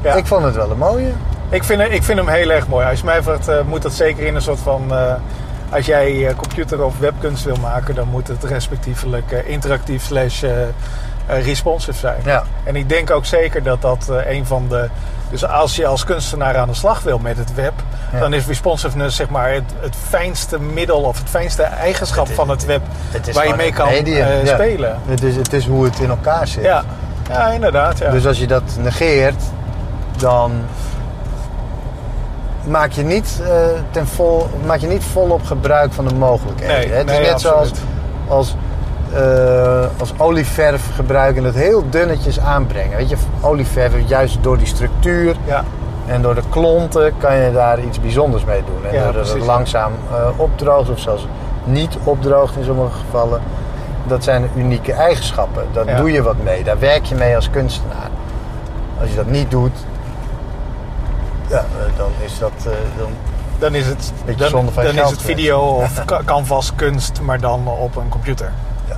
[0.02, 0.14] Ja.
[0.14, 1.10] Ik vond het wel een mooie.
[1.48, 2.86] Ik vind, ik vind hem heel erg mooi.
[2.86, 4.82] Als je mij vraagt, eh, moet dat zeker in een soort van...
[4.90, 5.12] eh,
[5.72, 7.94] als jij eh, computer- of webkunst wil maken...
[7.94, 10.50] dan moet het respectievelijk eh, interactief slash eh,
[11.26, 12.20] responsive zijn.
[12.24, 12.44] Ja.
[12.64, 14.88] En ik denk ook zeker dat dat een van de...
[15.30, 17.72] Dus als je als kunstenaar aan de slag wil met het web...
[18.12, 18.18] Ja.
[18.18, 21.00] dan is responsiveness zeg maar het, het fijnste middel...
[21.00, 22.82] of het fijnste eigenschap Het van het web...
[23.10, 24.46] Het waar je mee kan Ja.
[24.46, 24.98] spelen.
[25.06, 26.64] Het is, het is hoe het in elkaar zit.
[26.64, 26.84] Ja.
[27.28, 27.98] ja, inderdaad.
[27.98, 28.10] Ja.
[28.10, 29.42] Dus als je dat negeert,
[30.16, 30.52] dan
[32.66, 33.50] maak je niet, eh,
[33.90, 36.76] ten vol, maak je niet volop gebruik van de mogelijkheden.
[36.76, 37.70] Nee, het nee, is net zoals
[38.28, 38.56] als,
[39.12, 42.96] eh, als olieverf gebruiken en het heel dunnetjes aanbrengen.
[42.96, 45.64] Weet je, olieverf juist door die structuur ja.
[46.06, 48.90] En door de klonten kan je daar iets bijzonders mee doen.
[48.90, 51.26] En Ja, doordat het langzaam eh, opdroogt of zelfs
[51.64, 53.40] niet opdroogt in sommige gevallen.
[54.06, 55.64] Dat zijn unieke eigenschappen.
[55.72, 55.96] Daar Ja.
[55.96, 56.64] doe je wat mee.
[56.64, 58.10] Daar werk je mee als kunstenaar.
[59.00, 59.76] Als je dat niet doet,
[61.52, 62.52] ja, eh, dan is dat...
[62.58, 63.08] eh, dan,
[63.58, 67.40] Dan is het, Beetje dan, van dan is het video of ca- canvas kunst, maar
[67.40, 68.52] dan op een computer.
[68.88, 68.96] Ja.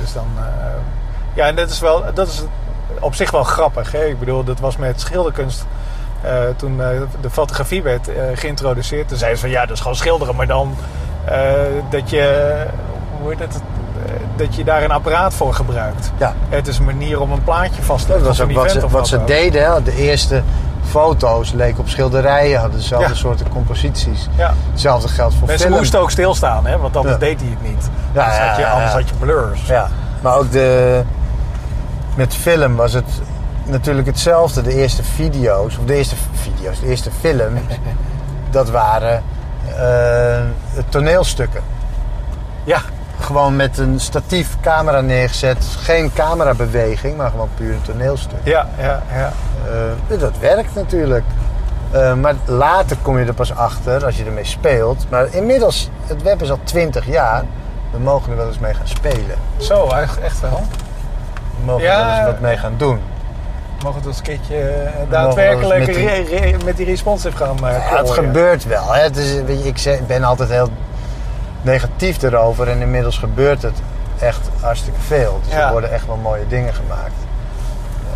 [0.00, 0.26] Dus dan...
[0.36, 0.44] eh,
[1.34, 2.42] ja, en dat is, wel, dat is
[3.00, 3.92] op zich wel grappig.
[3.92, 4.04] Hè?
[4.04, 5.66] Ik bedoel, dat was met schilderkunst...
[6.56, 6.76] toen
[7.20, 10.76] de fotografie werd geïntroduceerd, toen zeiden ze van ja, dat is gewoon schilderen, maar dan
[11.90, 12.56] dat je,
[13.20, 13.60] hoe heet het,
[14.36, 16.10] dat je daar een apparaat voor gebruikt.
[16.18, 16.34] ja.
[16.48, 19.08] Het is een manier om een plaatje vast te Dat was ook wat ze, wat
[19.08, 19.64] ze deden.
[19.72, 19.82] Hè.
[19.82, 20.42] De eerste
[20.86, 23.14] foto's leken op schilderijen, hadden dezelfde Ja.
[23.14, 24.28] soorten composities.
[24.36, 24.54] Ja.
[24.70, 25.78] Hetzelfde geldt voor Mensen film.
[25.78, 26.78] moesten ook stilstaan, hè?
[26.78, 27.20] want anders Ja.
[27.20, 27.90] deed hij het niet.
[28.12, 29.66] Ja, anders, ja, had je, anders had je blurs.
[29.66, 29.88] Ja,
[30.20, 31.02] maar ook de,
[32.14, 33.04] met film was het
[33.64, 34.62] natuurlijk hetzelfde.
[34.62, 37.60] De eerste video's, of de eerste video's, de eerste films,
[38.50, 39.22] dat waren
[39.78, 40.42] eh,
[40.88, 41.62] toneelstukken.
[42.64, 42.80] Ja,
[43.24, 48.38] Gewoon met een statief camera neergezet, geen camerabeweging, maar gewoon puur een toneelstuk.
[48.42, 49.02] ja, ja.
[49.12, 49.32] ja.
[50.10, 51.24] Eh, dat werkt natuurlijk.
[51.90, 55.06] Eh, maar later kom je er pas achter als je ermee speelt.
[55.10, 57.44] Maar inmiddels, het web is al 20 jaar.
[57.92, 59.36] We mogen er wel eens mee gaan spelen.
[59.56, 60.62] Zo, echt, echt wel.
[61.58, 61.98] We mogen Ja.
[62.00, 63.00] er wel eens wat mee gaan doen.
[63.78, 67.88] We mogen het eens een keertje eh, daadwerkelijk met re- met die responsive gaan eh
[67.90, 68.92] Ja, het gebeurt wel.
[68.94, 69.00] Hè.
[69.02, 70.68] Het is, weet je, ik ben altijd heel
[71.64, 72.68] negatief erover.
[72.68, 73.78] En inmiddels gebeurt het
[74.18, 75.40] echt hartstikke veel.
[75.44, 75.64] Dus Ja.
[75.66, 77.12] er worden echt wel mooie dingen gemaakt.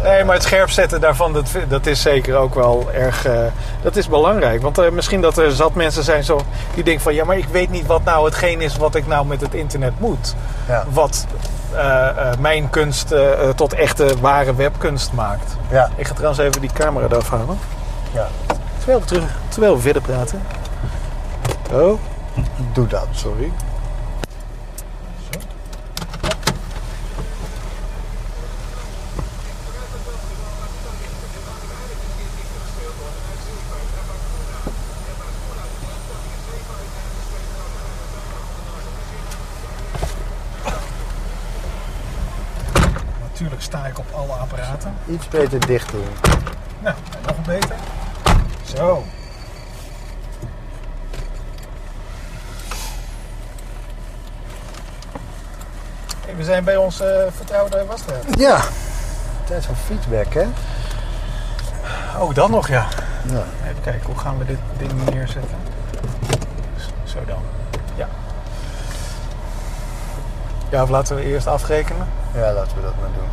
[0.03, 3.25] Nee, maar het scherp zetten daarvan, dat, dat is zeker ook wel erg...
[3.27, 3.39] eh,
[3.83, 4.63] dat is belangrijk.
[4.63, 6.41] Want eh, misschien dat er zat mensen zijn zo,
[6.75, 7.15] die denken van...
[7.15, 10.01] ja, maar ik weet niet wat nou hetgeen is wat ik nou met het internet
[10.01, 10.35] moet.
[10.69, 10.85] Ja.
[10.91, 11.27] Wat
[11.73, 15.57] eh, eh, mijn kunst eh, eh, tot echte, ware webkunst maakt.
[15.71, 15.91] Ja.
[15.97, 17.59] Ik ga trouwens even die camera eraf halen.
[18.13, 18.27] ja,
[18.79, 20.43] Terwijl we, terug, terwijl we verder praten.
[21.73, 21.99] Oh,
[22.73, 23.09] doe dat.
[23.13, 23.53] sorry.
[43.21, 44.95] Natuurlijk sta ik op alle apparaten.
[45.07, 46.05] Iets beter dicht doen.
[46.83, 46.97] Nou,
[47.27, 47.77] nog beter.
[48.63, 49.05] Zo.
[56.39, 58.25] We zijn bij ons eh, vertrouwde wasstraat.
[58.39, 58.61] Ja.
[59.45, 60.47] Tijd voor feedback, hè?
[62.19, 62.87] Oh, dan nog ja.
[63.25, 63.43] Ja.
[63.65, 65.57] Even kijken, hoe gaan we dit ding neerzetten?
[67.05, 67.43] Zo dan.
[67.95, 68.09] Ja.
[70.69, 72.07] Ja, of laten we eerst afrekenen?
[72.35, 73.29] ja, laten we dat maar doen.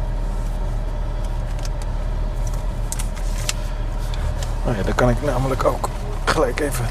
[4.66, 5.90] Oh ja, dan kan ik namelijk ook
[6.26, 6.86] gelijk even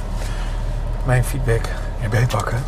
[1.04, 1.68] mijn feedback
[2.02, 2.58] erbij pakken.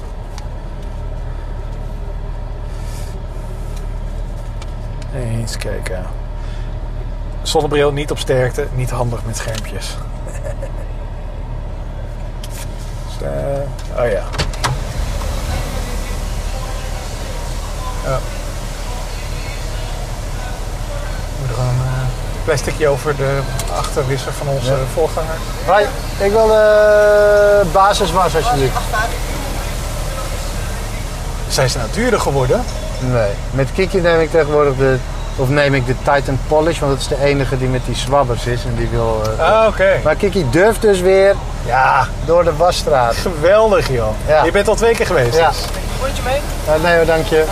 [5.16, 6.06] Eens kijken.
[7.42, 9.96] Zonnebril niet op sterkte, niet handig met schermpjes.
[13.18, 14.22] Dus, eh, oh ja.
[18.04, 18.18] Ja.
[21.40, 21.80] Moet er een
[22.44, 23.40] plasticje over de
[23.76, 24.76] achterwisser van onze Ja.
[24.94, 25.34] voorganger.
[25.66, 25.84] Hoi,
[26.18, 28.76] ik wil de basiswas alsjeblieft.
[31.48, 32.64] Zijn ze nou duurder geworden?
[33.00, 34.96] Nee, met Kiki neem ik tegenwoordig de,
[35.36, 38.46] of neem ik de Titan Polish, want dat is de enige die met die swabbers
[38.46, 39.22] is en die wil...
[39.38, 40.00] eh, Ah, oké.
[40.04, 43.14] Maar Kiki durft dus weer Ja, door de wasstraat.
[43.32, 44.08] geweldig joh.
[44.26, 44.44] Ja.
[44.44, 45.36] Je bent al twee keer geweest.
[45.38, 45.48] Ja.
[45.48, 45.64] dus.
[46.68, 47.44] Uh, nee hoor, dank je.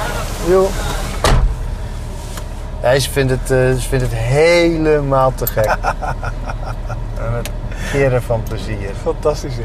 [0.49, 0.67] Joe.
[2.83, 5.65] Ja, ze vindt het, eh, ze vindt het helemaal te gek.
[7.25, 7.51] en het
[7.93, 8.91] keren van plezier.
[9.03, 9.63] Fantastisch ja.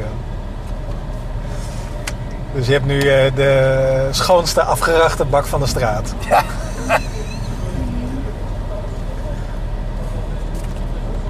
[2.54, 6.14] Dus je hebt nu eh, de schoonste afgerachte bak van de straat.
[6.28, 6.42] Ja.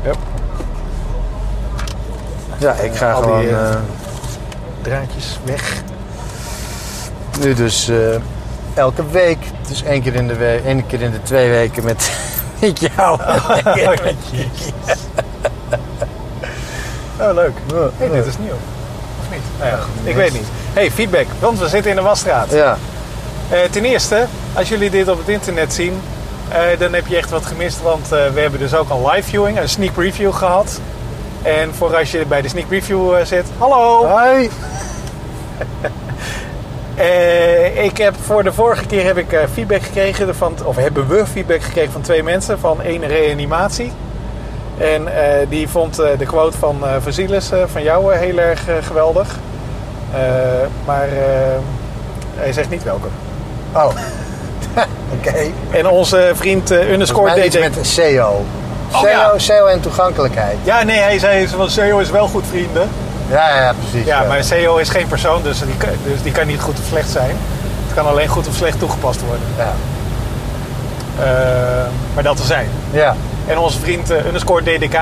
[0.05, 0.17] Yep.
[2.59, 3.77] Ja, ik ga Al die, gewoon eh, eh,
[4.83, 5.83] Draadjes weg.
[7.41, 7.91] nu dus
[8.75, 12.11] elke week, dus één keer in de week, één keer in de twee weken met,
[12.61, 13.21] met jou.
[13.21, 13.59] Oh,
[17.35, 17.55] leuk.
[17.97, 18.13] Hey, ja.
[18.13, 18.80] dit is nieuw.
[19.31, 19.43] Of niet?
[19.59, 20.09] Nou ja, goed.
[20.09, 20.47] Ik weet niet.
[20.73, 21.27] Hey, feedback.
[21.39, 22.51] Want we zitten in de wasstraat.
[22.51, 22.77] Ja,
[23.51, 26.01] Eh, ten eerste, als jullie dit op het internet zien,
[26.49, 27.83] eh, dan heb je echt wat gemist.
[27.83, 30.81] Want eh, we hebben dus ook een live viewing, een sneak preview gehad.
[31.43, 34.07] En voor als je bij de sneak preview eh, zit, hallo!
[34.07, 34.51] hoi.
[36.95, 41.09] Eh, ik heb voor de vorige keer heb ik eh, feedback gekregen van, of hebben
[41.09, 43.93] we feedback gekregen van twee mensen van één reanimatie.
[44.81, 49.37] En eh, die vond eh, de quote van eh Vasilis, van jou, heel erg geweldig.
[50.85, 51.09] Maar
[52.37, 53.07] hij zegt niet welke.
[53.73, 53.85] Oh,
[55.19, 55.35] oké.
[55.71, 58.45] En onze vriend underscore iets met SEO.
[58.93, 59.33] Oh, SEO, ja.
[59.39, 60.57] SEO en toegankelijkheid.
[60.63, 62.89] Ja, nee, hij zei van SEO is wel goed vrienden.
[63.31, 64.07] Ja, ja, precies.
[64.07, 66.85] Ja, maar SEO is geen persoon, dus die, kan- dus die kan niet goed of
[66.89, 67.37] slecht zijn.
[67.87, 69.47] Het kan alleen goed of slecht toegepast worden.
[69.57, 69.73] Ja.
[72.15, 72.69] Maar dat te zijn.
[72.91, 73.15] Ja.
[73.51, 74.99] En onze vriend eh, underscore DDK.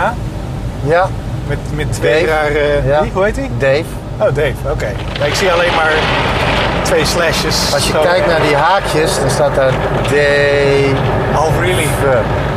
[0.85, 1.09] Ja,
[1.47, 2.81] Met, met twee rare...
[2.87, 3.03] Ja.
[3.03, 3.11] Wie?
[3.15, 3.51] Hoe heet hij?
[3.59, 3.85] Dave.
[4.19, 4.55] Oh, Dave.
[4.71, 4.93] Oké.
[5.19, 5.93] Ja, ik zie alleen maar
[6.83, 7.75] twee slashes.
[7.75, 8.01] Als je Zo.
[8.01, 10.95] kijkt naar die haakjes, dan staat daar Dave.
[11.37, 11.87] Oh, really?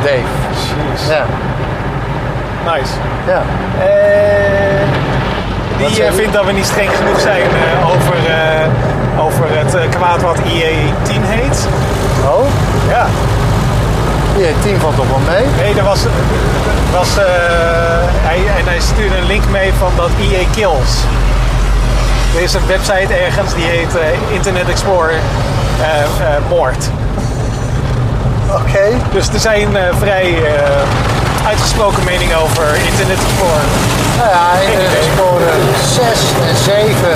[0.02, 0.20] Dave.
[0.52, 1.08] Jeez.
[1.08, 1.24] Ja.
[2.72, 2.92] Nice.
[3.26, 3.42] Ja.
[3.78, 4.86] Eh,
[5.88, 9.82] die eh, vindt dat we niet streng genoeg zijn eh, over, eh, over het eh,
[9.90, 11.66] kwaad wat IE10 heet.
[12.24, 12.44] Oh,
[12.88, 13.06] Ja.
[14.36, 15.44] Je team valt toch wel mee?
[15.56, 16.00] Nee, er was,
[16.92, 17.24] was eh,
[18.28, 21.04] hij, en hij stuurde een link mee van dat EA Kills.
[22.36, 25.14] Er is een website ergens die heet eh, Internet Explorer
[25.80, 26.90] eh, eh, Moord.
[28.50, 28.96] Oké.
[29.12, 29.68] Dus er zijn
[29.98, 30.34] vrij
[31.46, 33.68] uitgesproken meningen over Internet Explorer.
[34.18, 35.54] Nou ja, Internet Explorer
[35.92, 36.06] 6
[36.48, 37.10] en 7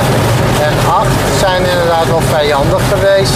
[0.66, 1.08] en 8
[1.38, 3.34] zijn inderdaad wel vijandig geweest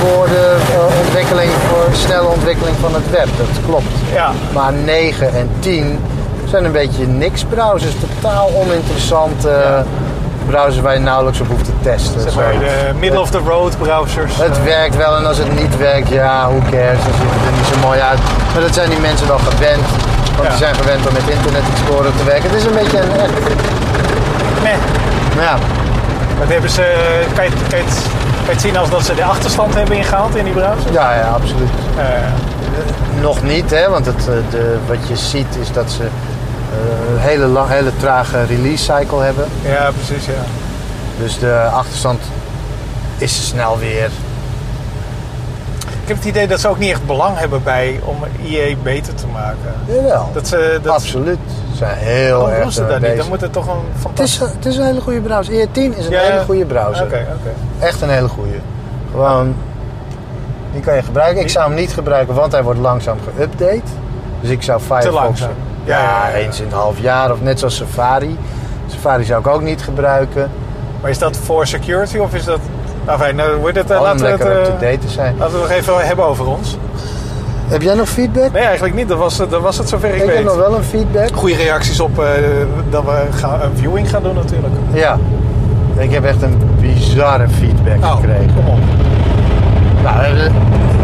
[0.00, 3.28] voor de eh, ontwikkeling, voor snelle ontwikkeling van het web.
[3.36, 3.94] Dat klopt.
[4.12, 5.98] Ja, Maar 9 en 10
[6.44, 7.94] zijn een beetje niks browsers.
[8.00, 9.84] Totaal oninteressante Ja.
[10.52, 12.20] Browsers waar je nauwelijks op hoeft te testen.
[12.20, 14.36] zeg maar de middle-of-the-road browsers.
[14.36, 17.56] Het werkt wel en als het niet werkt, ja, who cares, dan ziet het er
[17.60, 18.18] niet zo mooi uit.
[18.52, 19.84] Maar dat zijn die mensen wel gewend,
[20.36, 20.48] want Ja.
[20.48, 22.50] die zijn gewend om met Internet Explorer te werken.
[22.50, 23.08] Het is een beetje een.
[24.66, 24.78] Nee,
[25.46, 25.54] ja,
[26.38, 26.84] dat hebben ze,
[27.34, 27.94] kan, je, kan, je het,
[28.44, 30.92] kan je het zien als dat ze de achterstand hebben ingehaald in die browser?
[30.92, 31.70] ja, ja, absoluut.
[31.96, 32.04] Eh,
[33.20, 36.02] Nog niet, hè, want het, eh, de, wat je ziet is dat ze
[37.12, 39.44] een hele, lang, hele trage release cycle hebben.
[39.62, 40.42] ja, precies, ja.
[41.18, 42.20] Dus de achterstand
[43.18, 44.10] is snel weer.
[46.02, 49.14] Ik heb het idee dat ze ook niet echt belang hebben bij om IE beter
[49.14, 49.74] te maken.
[49.86, 51.38] Jawel, Dat ze, dat, absoluut.
[51.70, 53.18] Ze zijn heel Waarom erg doen ze ermee dat niet?
[53.18, 54.38] Dan moet het toch een Het is, fantastisch...
[54.54, 55.54] het is een hele goede browser.
[55.54, 57.04] IE10 is een Ja, hele goede browser.
[57.04, 57.84] Oké, oké.
[57.84, 58.56] Echt een hele goede.
[59.10, 59.54] Gewoon,
[60.72, 61.42] die kan je gebruiken.
[61.42, 63.88] Ik zou hem niet gebruiken, want hij wordt langzaam geüpdate.
[64.40, 65.14] Dus ik zou Firefox...
[65.14, 65.50] langzaam.
[65.84, 67.32] Ja, eens in het half jaar.
[67.32, 68.38] Of net zoals Safari.
[68.86, 70.50] Safari zou ik ook niet gebruiken.
[71.00, 72.60] Maar is dat voor security of is dat...
[73.06, 75.36] Enfin, nou, wordt het, eh, Gewoon om laten, we het, lekker eh, up-to-date te zijn.
[75.38, 76.76] laten we het nog even hebben over ons.
[77.66, 78.52] Heb jij nog feedback?
[78.52, 79.08] Nee, eigenlijk niet.
[79.08, 80.44] Dat was, dat was het zover ik, ik heb weet.
[80.44, 81.28] nog wel een feedback.
[81.34, 82.26] Goede reacties op eh,
[82.90, 84.74] dat we gaan, een viewing gaan doen natuurlijk.
[84.92, 85.18] Ja.
[85.96, 88.48] Ik heb echt een bizarre feedback gekregen.
[88.48, 88.78] Oh, kom op.
[90.02, 90.50] Nou,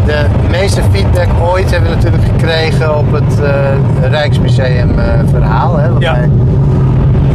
[0.09, 5.77] de, meeste feedback ooit hebben we natuurlijk gekregen op het eh, Rijksmuseum eh, verhaal.
[5.77, 6.13] Hè, Ja.
[6.13, 6.29] wij-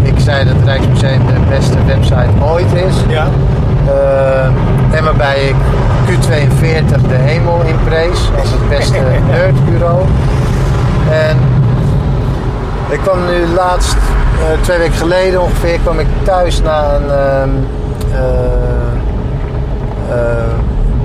[0.03, 2.95] ik zei dat het Rijksmuseum de beste website ooit is.
[3.09, 3.27] Ja,
[3.87, 5.55] Eh, en waarbij ik
[6.07, 8.99] Q42 de hemel inprees als het beste
[9.31, 10.01] nerdbureau.
[11.29, 11.37] En
[12.89, 13.97] ik kwam nu laatst,
[14.61, 17.51] twee weken geleden ongeveer, kwam ik thuis na een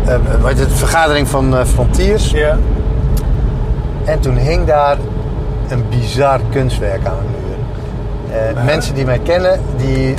[0.09, 2.31] eh, eh, wat het, vergadering van eh, Frontiers.
[2.31, 2.57] ja.
[4.05, 4.97] En toen hing daar
[5.67, 7.57] een bizar kunstwerk aan de muur.
[8.55, 8.63] Ja.
[8.63, 10.15] Mensen die mij kennen, die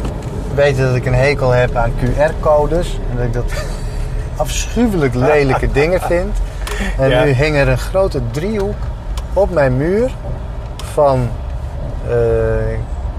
[0.55, 2.99] weten dat ik een hekel heb aan QR-codes.
[3.11, 3.53] En dat ik dat
[4.37, 6.37] afschuwelijk lelijke dingen vind.
[6.99, 7.25] En Ja.
[7.25, 8.75] nu hing er een grote driehoek
[9.33, 10.11] op mijn muur
[10.93, 11.29] van,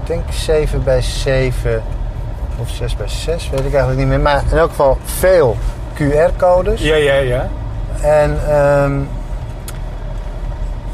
[0.00, 1.82] ik denk 7 bij 7
[2.60, 4.20] of 6 bij 6, weet ik eigenlijk niet meer.
[4.20, 5.56] Maar in elk geval veel
[5.92, 6.80] QR-codes.
[6.80, 7.48] Ja, ja, ja.
[8.00, 8.92] En ehm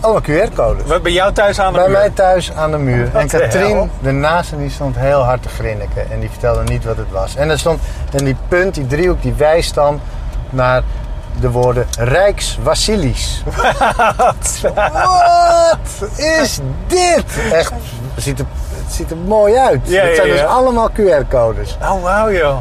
[0.01, 0.87] allemaal QR-codes.
[0.87, 1.99] Wat bij jou thuis aan de Bij muur?
[1.99, 3.11] mij thuis aan de muur.
[3.13, 6.11] Wat en Katrien, de naaste, die stond heel hard te grinniken.
[6.11, 7.37] En die vertelde niet wat het was.
[7.37, 7.81] En er stond,
[8.13, 10.01] en die punt, die driehoek, die wijst dan
[10.51, 10.83] naar
[11.41, 13.43] de woorden Rijks-Wassilies.
[14.13, 17.25] Wat is dit?
[17.53, 17.73] Echt,
[18.15, 18.47] het ziet er,
[18.85, 19.81] het ziet er mooi uit.
[19.85, 21.77] Ja, het ja, zijn dus allemaal QR-codes.
[21.83, 22.57] Oh, wauw joh.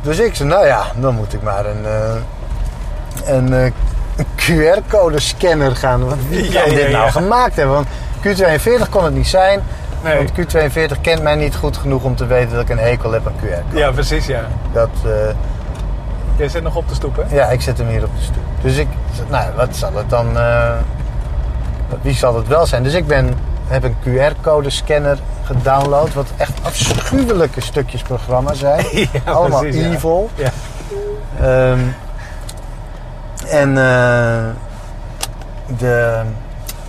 [0.00, 3.72] Dus ik zei, nou ja, dan moet ik maar een, eh, een, eh,
[4.36, 6.06] QR-code scanner gaan.
[6.06, 7.10] Want wie kan ja, dit nou ja.
[7.10, 7.74] gemaakt hebben?
[7.74, 7.88] Want
[8.22, 9.60] Q42 kon het niet zijn.
[10.02, 10.16] Nee.
[10.16, 13.26] Want Q42 kent mij niet goed genoeg om te weten dat ik een hekel heb
[13.26, 13.78] aan QR-code.
[13.78, 14.40] Ja, precies, ja.
[14.72, 15.10] Dat, eh,
[16.36, 17.36] Jij zit nog op de stoep, hè?
[17.36, 18.42] ja, ik zet hem hier op de stoep.
[18.60, 18.88] Dus ik,
[19.28, 20.38] nou, wat zal het dan,
[22.02, 22.82] wie zal het wel zijn?
[22.82, 23.34] Dus ik ben,
[23.68, 28.84] heb een QR-code scanner gedownload, wat echt afschuwelijke stukjes programma zijn.
[29.24, 30.30] Ja, Allemaal precies, evil.
[30.34, 30.50] Ja.
[31.40, 31.80] Ehm,
[33.48, 34.44] en eh,
[35.78, 36.22] de,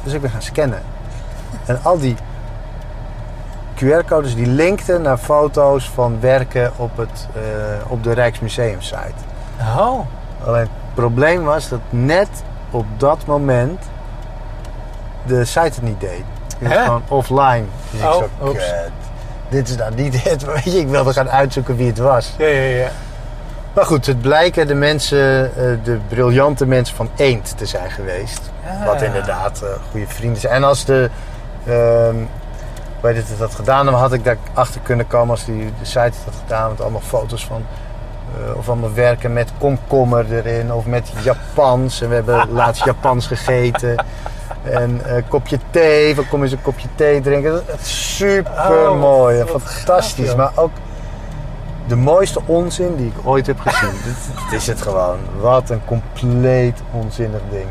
[0.04, 0.82] dus ik ben gaan scannen.
[1.66, 2.16] En al die
[3.76, 7.42] QR-codes die linkten naar foto's van werken op, het, eh,
[7.92, 9.14] op de Rijksmuseum-site.
[9.78, 10.00] Oh.
[10.46, 12.30] Alleen het probleem was dat net
[12.72, 13.84] op dat moment
[15.26, 16.24] de site het niet deed.
[16.64, 16.84] Hè?
[16.84, 17.64] gewoon offline.
[17.92, 18.58] Dus ik Oh, zo, oeps.
[18.58, 18.92] kut.
[19.50, 20.44] Dit is nou niet het.
[20.54, 22.34] Weet je, ik wilde gaan uitzoeken wie het was.
[22.38, 22.90] Ja, ja, ja.
[23.74, 28.42] Maar goed, het blijken de mensen, eh, de briljante mensen van Eend te zijn geweest.
[28.66, 28.86] Ah.
[28.86, 30.54] Wat inderdaad eh, goede vrienden zijn.
[30.54, 31.10] En als de,
[31.68, 32.16] ehm
[33.02, 35.86] weet het, het had gedaan, dan had ik daar achter kunnen komen als die de
[35.86, 36.70] site het had gedaan.
[36.70, 37.66] Met allemaal foto's van,
[38.38, 40.74] eh, of allemaal werken met komkommer erin.
[40.74, 42.02] Of met Japans.
[42.02, 44.06] En we hebben laatst Japans gegeten.
[44.64, 47.52] En een kopje thee, van kom eens een kopje thee drinken.
[47.52, 50.28] Dat is Super mooi, Oh, wat fantastisch.
[50.28, 50.72] gaaf, maar ook
[51.88, 53.92] de mooiste onzin die ik ooit heb gezien.
[54.06, 54.16] dit,
[54.50, 55.18] dit is het gewoon.
[55.40, 57.66] Wat een compleet onzinnig ding.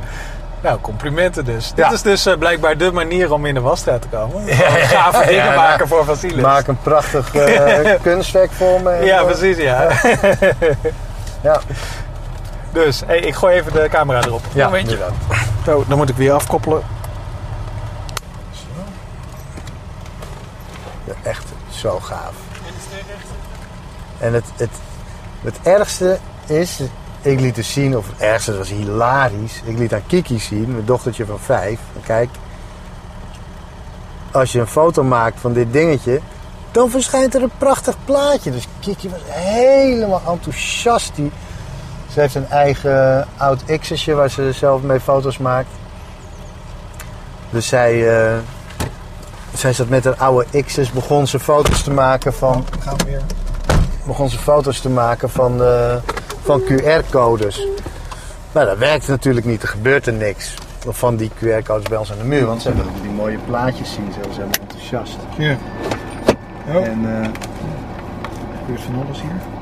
[0.61, 1.73] Nou, complimenten dus.
[1.77, 1.85] Ja.
[1.89, 4.47] Dit is dus eh, blijkbaar de manier om in de wasstraat te komen.
[4.47, 6.43] ja, Gave dingen ja, maken voor Vasilis.
[6.43, 9.05] Maak een prachtig eh, kunstwerk voor me.
[9.05, 9.89] Ja, eh, precies, ja.
[11.41, 11.61] Ja,
[12.73, 14.41] Dus, hey, ik gooi even de camera erop.
[14.53, 14.99] ja Momentje.
[14.99, 15.11] dat.
[15.69, 16.83] Zo, dan moet ik weer afkoppelen.
[21.23, 22.35] Echt zo gaaf.
[24.19, 24.71] En het, het,
[25.43, 26.81] het ergste is,
[27.21, 29.63] ik liet dus zien, of het ergste, was hilarisch.
[29.65, 31.81] Ik liet aan Kiki zien, mijn dochtertje van vijf.
[32.03, 32.29] Kijk,
[34.31, 36.21] als je een foto maakt van dit dingetje,
[36.71, 38.51] dan verschijnt er een prachtig plaatje.
[38.51, 41.13] Dus Kiki was helemaal enthousiast.
[42.19, 45.69] Ze heeft een eigen oud X'sje waar ze zelf mee foto's maakt.
[47.51, 48.39] Dus zij, eh,
[49.55, 53.23] zij zat met haar oude X's, begon ze foto's te maken van gaan we weer.
[54.07, 55.97] begon ze foto's te maken van, eh,
[56.43, 57.67] van QR-codes.
[58.53, 59.63] Nou, dat werkt natuurlijk niet.
[59.63, 60.55] Er gebeurt er niks
[60.89, 62.47] van die QR-codes bij ons aan de muur.
[62.47, 64.13] Want ze willen die mooie plaatjes zien.
[64.13, 65.17] Ze helemaal enthousiast.
[65.37, 65.57] Ja.
[66.69, 66.87] Oh.
[66.87, 67.31] En eh
[68.59, 69.58] gebeurt van alles hier.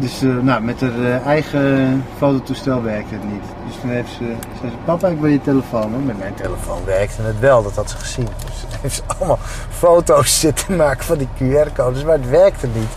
[0.00, 3.42] Dus eh, nou, met haar eh, eigen fototoestel werkte het niet.
[3.66, 4.24] Dus toen heeft ze,
[4.60, 5.92] zei ze, papa ik wil je telefoon.
[5.92, 6.00] hoor.
[6.00, 8.28] Met mijn telefoon werkte het wel, dat had ze gezien.
[8.46, 9.38] Dus toen heeft ze allemaal
[9.70, 12.96] foto's zitten maken van die QR-codes, maar het werkte niet.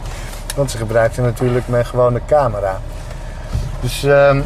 [0.56, 2.80] Want ze gebruikte natuurlijk mijn gewone camera.
[3.80, 4.42] Dus, ehm,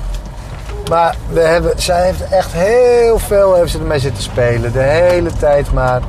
[0.89, 4.71] maar we hebben, zij heeft echt heel veel heeft ze ermee zitten spelen.
[4.71, 6.01] De hele tijd maar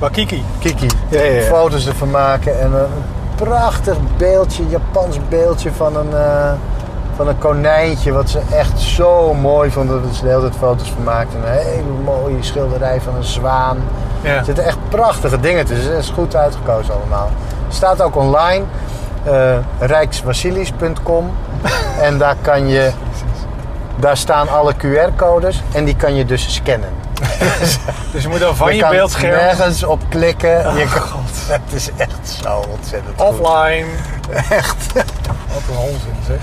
[0.00, 0.44] Maar Kiki.
[0.58, 0.86] Kiki.
[1.08, 1.42] Ja, ja, ja.
[1.42, 2.88] Foto's ervan maken en een
[3.44, 6.52] prachtig beeldje, Japans beeldje van een, eh,
[7.16, 8.12] van een konijntje.
[8.12, 11.36] Wat ze echt zo mooi vond dat ze de hele tijd foto's van maakte.
[11.36, 13.78] Een hele mooie schilderij van een zwaan.
[14.22, 14.36] Ja.
[14.36, 15.90] Er zitten echt prachtige dingen tussen.
[15.94, 17.30] Het is goed uitgekozen allemaal.
[17.68, 18.64] Staat ook online.
[19.24, 21.30] eh rijkswasilis.com
[22.00, 22.90] en daar kan je...
[23.96, 26.88] Daar staan alle QR-codes en die kan je dus scannen.
[28.12, 30.48] Dus je moet dan van je, kan beeldscherm nergens op klikken.
[30.50, 31.30] je Oh, kan, God.
[31.46, 33.28] het is echt zo ontzettend goed.
[33.40, 33.86] offline.
[34.60, 34.92] Echt.
[34.92, 36.38] Wat een onzin zeg.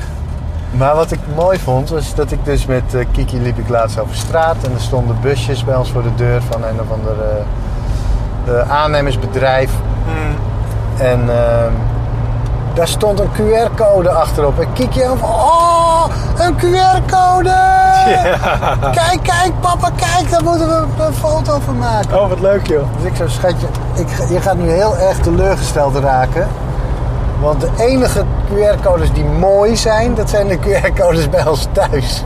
[0.72, 4.00] Maar wat ik mooi vond, was dat ik dus met eh, Kiki liep ik laatst
[4.00, 4.56] over straat.
[4.64, 8.70] En er stonden busjes bij ons voor de deur van een of ander eh, eh,
[8.72, 9.72] aannemersbedrijf.
[10.06, 10.36] Hmm.
[11.06, 11.72] En ehm,
[12.78, 14.60] daar stond een QR-code achterop.
[14.60, 14.68] En
[15.08, 16.06] aan van, oh,
[16.38, 17.56] een QR-code!
[18.92, 22.22] Kijk, kijk, papa, kijk, daar moeten we een foto van maken.
[22.22, 22.84] Oh, wat leuk joh.
[22.98, 26.48] Dus ik zo, schatje, ik, je gaat nu heel erg teleurgesteld raken.
[27.42, 32.24] Want de enige QR-codes die mooi zijn, dat zijn de QR-codes bij ons thuis.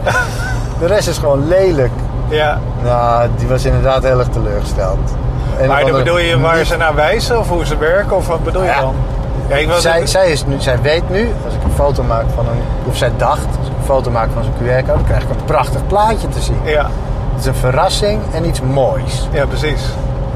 [0.80, 1.92] De rest is gewoon lelijk.
[2.30, 2.60] Ja.
[2.84, 5.00] Nou, die was inderdaad heel erg teleurgesteld.
[5.68, 8.62] Maar dan bedoel je waar ze naar wijzen of hoe ze werken of wat bedoel
[8.62, 8.80] je Ja.
[8.80, 8.96] dan?
[9.52, 12.26] Ja, ik was Zij, zij, is nu, zij weet nu, als ik een foto maak
[12.36, 12.62] van een...
[12.90, 14.86] Of zij dacht, als ik een foto maak van zo'n QR-code...
[14.86, 16.58] dan krijg ik een prachtig plaatje te zien.
[16.64, 16.90] Ja,
[17.32, 19.28] Het is een verrassing en iets moois.
[19.32, 19.82] ja, precies.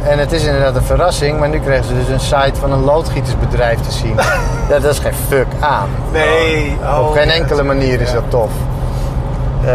[0.04, 2.84] En het is inderdaad een verrassing, maar nu krijgen ze dus een site van een
[2.84, 4.16] loodgietersbedrijf te zien.
[4.70, 5.90] ja, dat is geen fuck aan.
[6.12, 6.78] Nee.
[6.82, 7.34] Op oh, geen ja.
[7.34, 8.14] enkele manier is Ja.
[8.14, 8.50] dat tof.
[9.66, 9.72] Eh,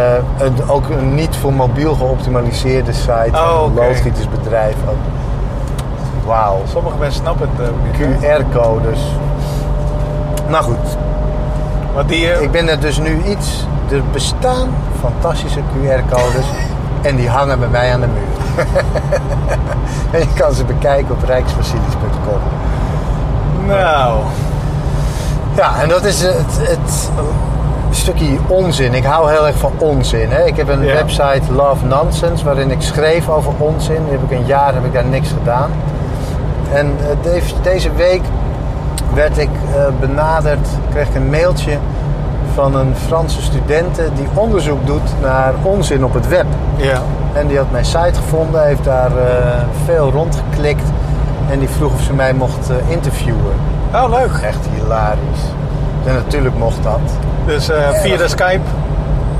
[0.46, 3.86] een- ook een niet voor mobiel geoptimaliseerde site van Oh, een oké.
[3.86, 4.74] loodgietersbedrijf.
[6.26, 6.62] Wauw.
[6.72, 7.66] Sommige mensen snappen het
[7.98, 8.38] hè.
[8.38, 9.00] QR-codes.
[10.50, 10.96] Nou goed,
[11.94, 13.66] Want die, eh, ik ben er dus nu iets.
[13.90, 14.68] Er bestaan
[15.00, 16.46] fantastische QR-codes
[17.08, 18.64] en die hangen bij mij aan de muur.
[20.12, 22.40] en je kan ze bekijken op rijksfacilities.com.
[23.66, 24.18] nou,
[25.56, 27.10] Ja, en dat is het, het
[27.90, 28.94] stukje onzin.
[28.94, 30.30] Ik hou heel erg van onzin.
[30.30, 30.44] Hè?
[30.44, 30.94] Ik heb een Ja.
[30.94, 34.04] website Love Nonsense waarin ik schreef over onzin.
[34.04, 35.70] Die heb ik een jaar heb ik daar niks gedaan.
[36.72, 36.96] En
[37.62, 38.22] deze week
[39.14, 41.78] werd ik eh, benaderd, kreeg ik een mailtje
[42.54, 46.46] van een Franse studente die onderzoek doet naar onzin op het web.
[46.76, 47.02] Ja.
[47.32, 50.84] En die had mijn site gevonden, heeft daar eh, veel rondgeklikt.
[51.50, 53.54] En die vroeg of ze mij mocht eh, interviewen.
[53.94, 54.42] Oh, leuk.
[54.42, 55.44] Echt hilarisch.
[56.06, 57.00] En natuurlijk mocht dat.
[57.46, 58.68] Dus via de Skype.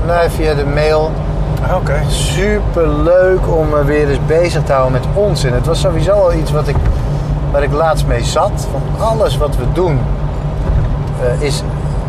[0.07, 1.11] Nee, via de mail.
[1.75, 2.01] Oké.
[2.07, 5.53] Super leuk om me weer eens bezig te houden met onzin.
[5.53, 6.75] Het was sowieso al iets wat ik,
[7.51, 8.67] waar ik laatst mee zat.
[8.71, 9.99] Van alles wat we doen
[11.21, 11.63] eh, is,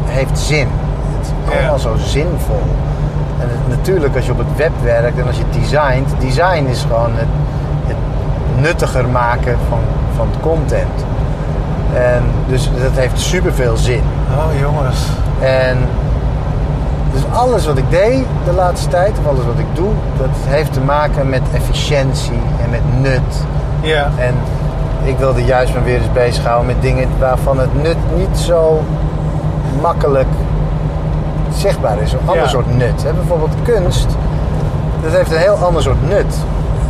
[0.07, 0.69] heeft zin.
[1.19, 2.63] Het is allemaal zo zinvol.
[3.41, 6.09] En het- natuurlijk als je op het web werkt en als je designt.
[6.19, 7.27] Design is gewoon het,
[7.87, 7.97] het
[8.61, 9.79] nuttiger maken van,
[10.17, 11.05] van het content.
[11.95, 14.03] En dus dat heeft super veel zin.
[14.37, 14.99] Oh, jongens.
[15.41, 15.77] En
[17.13, 20.73] dus alles wat ik deed de laatste tijd, of alles wat ik doe, dat heeft
[20.73, 23.45] te maken met efficiëntie en met nut.
[23.81, 24.11] Ja.
[24.19, 24.35] En
[25.05, 28.83] ik wilde juist me weer eens bezighouden met dingen waarvan het nut niet zo
[29.81, 30.27] makkelijk
[31.55, 32.13] zichtbaar is.
[32.13, 32.49] Een ander Ja.
[32.49, 33.03] soort nut.
[33.03, 33.13] Hè?
[33.13, 34.07] Bijvoorbeeld kunst,
[35.03, 36.37] dat heeft een heel ander soort nut.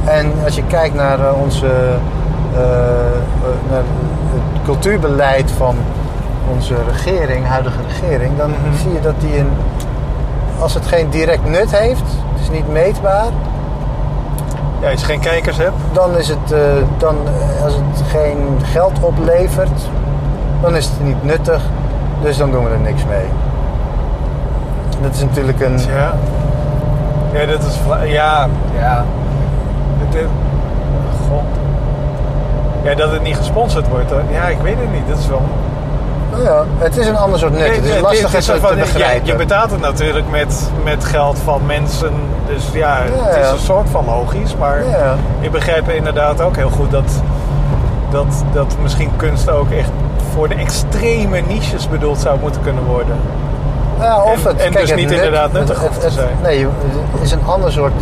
[0.04, 3.82] En als je kijkt naar eh, onze eh, eh, naar
[4.32, 5.76] het cultuurbeleid van
[6.52, 8.76] onze regering, huidige regering, dan Mhm.
[8.82, 9.50] zie je dat die een,
[10.60, 12.02] als het geen direct nut heeft,
[12.32, 13.26] het is niet meetbaar,
[14.82, 15.74] Ja, als je geen kijkers hebt.
[15.92, 16.60] dan is het, eh,
[16.98, 17.16] dan,
[17.56, 19.88] eh, als het geen geld oplevert,
[20.62, 21.62] dan is het niet nuttig.
[22.22, 23.24] Dus dan doen we er niks mee.
[25.02, 25.78] Dat is natuurlijk een.
[25.78, 26.12] Ja.
[27.32, 27.78] Ja, dat is...
[28.10, 28.48] Ja.
[28.78, 29.04] Ja.
[29.98, 30.26] Het, het-
[31.28, 31.42] God.
[32.82, 34.10] Ja, dat het niet gesponsord wordt.
[34.10, 34.22] hoor.
[34.32, 35.08] Ja, ik weet het niet.
[35.08, 35.42] Dat is wel...
[36.32, 37.76] Nou ja, het is een ander soort nut.
[37.76, 39.26] Het is lastig het is te, begrijpen.
[39.26, 42.12] Je, betaalt het natuurlijk met, met geld van mensen.
[42.46, 44.56] Dus ja, het is een soort van logisch.
[44.56, 45.14] Maar Ja.
[45.40, 47.22] ik begrijp inderdaad ook heel goed dat,
[48.10, 49.90] dat, dat misschien kunst ook echt
[50.34, 53.16] voor de extreme niches bedoeld zou moeten kunnen worden.
[54.00, 56.28] Ja, of En- het, en kijk, dus het niet nut- inderdaad nuttig het, zijn.
[56.42, 56.66] Nee,
[57.12, 57.92] het is een ander soort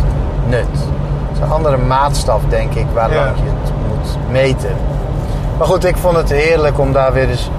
[0.47, 0.59] nut.
[0.59, 3.23] Het is een andere maatstaf, denk ik, waar Ja.
[3.35, 4.75] je het moet meten.
[5.57, 7.49] Maar goed, ik vond het heerlijk om daar weer eens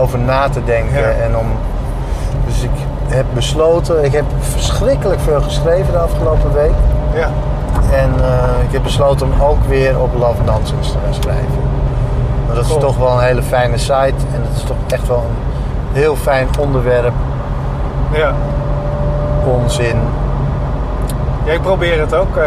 [0.00, 1.00] over na te denken.
[1.00, 1.08] Ja.
[1.24, 1.46] En om,
[2.46, 2.70] dus ik
[3.08, 6.72] heb besloten, ik heb verschrikkelijk veel geschreven de afgelopen week.
[7.14, 7.28] Ja,
[7.92, 11.58] En eh, ik heb besloten om ook weer op Love Nonsense te gaan schrijven.
[12.46, 14.14] Want dat is toch wel een hele fijne site.
[14.34, 15.24] En het is toch echt wel
[15.92, 17.12] een heel fijn onderwerp.
[18.12, 18.32] ja.
[19.46, 19.96] Onzin.
[21.44, 22.36] Ja, ik probeer het ook.
[22.36, 22.44] eh,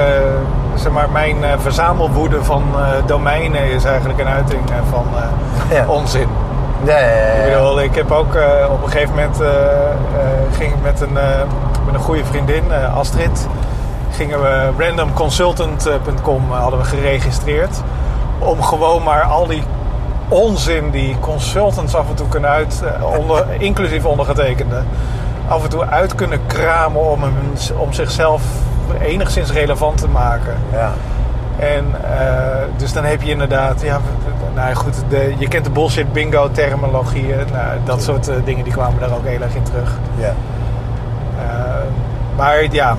[0.76, 2.64] zeg maar, mijn eh, verzamelwoede van
[3.06, 5.06] domeinen is eigenlijk een uiting van
[5.70, 5.86] Ja.
[5.88, 6.28] onzin.
[6.86, 9.48] Ja, ja, ja, Ik bedoel, ik heb ook eh, op een gegeven moment eh,
[10.52, 11.14] ging ik met een,
[11.86, 12.64] met een goede vriendin,
[12.96, 13.48] Astrid,
[14.12, 17.82] gingen we randomconsultant.com hadden we geregistreerd.
[18.40, 19.64] Om gewoon maar al die
[20.28, 22.84] onzin die consultants af en toe kunnen uit,
[23.18, 24.82] onder, inclusief ondergetekende,
[25.48, 27.36] af en toe uit kunnen kramen om, hem,
[27.78, 28.42] om zichzelf
[29.02, 30.58] enigszins relevant te maken.
[30.72, 30.94] Ja.
[31.60, 31.96] En
[32.78, 34.00] dus dan heb je inderdaad, ja,
[34.54, 38.74] nou goed, de, je kent de bullshit bingo terminologieën, nou, dat soort eh, dingen die
[38.74, 39.97] kwamen daar ook heel erg in terug.
[40.18, 40.34] ja.
[41.38, 41.84] Eh,
[42.38, 42.97] maar ja,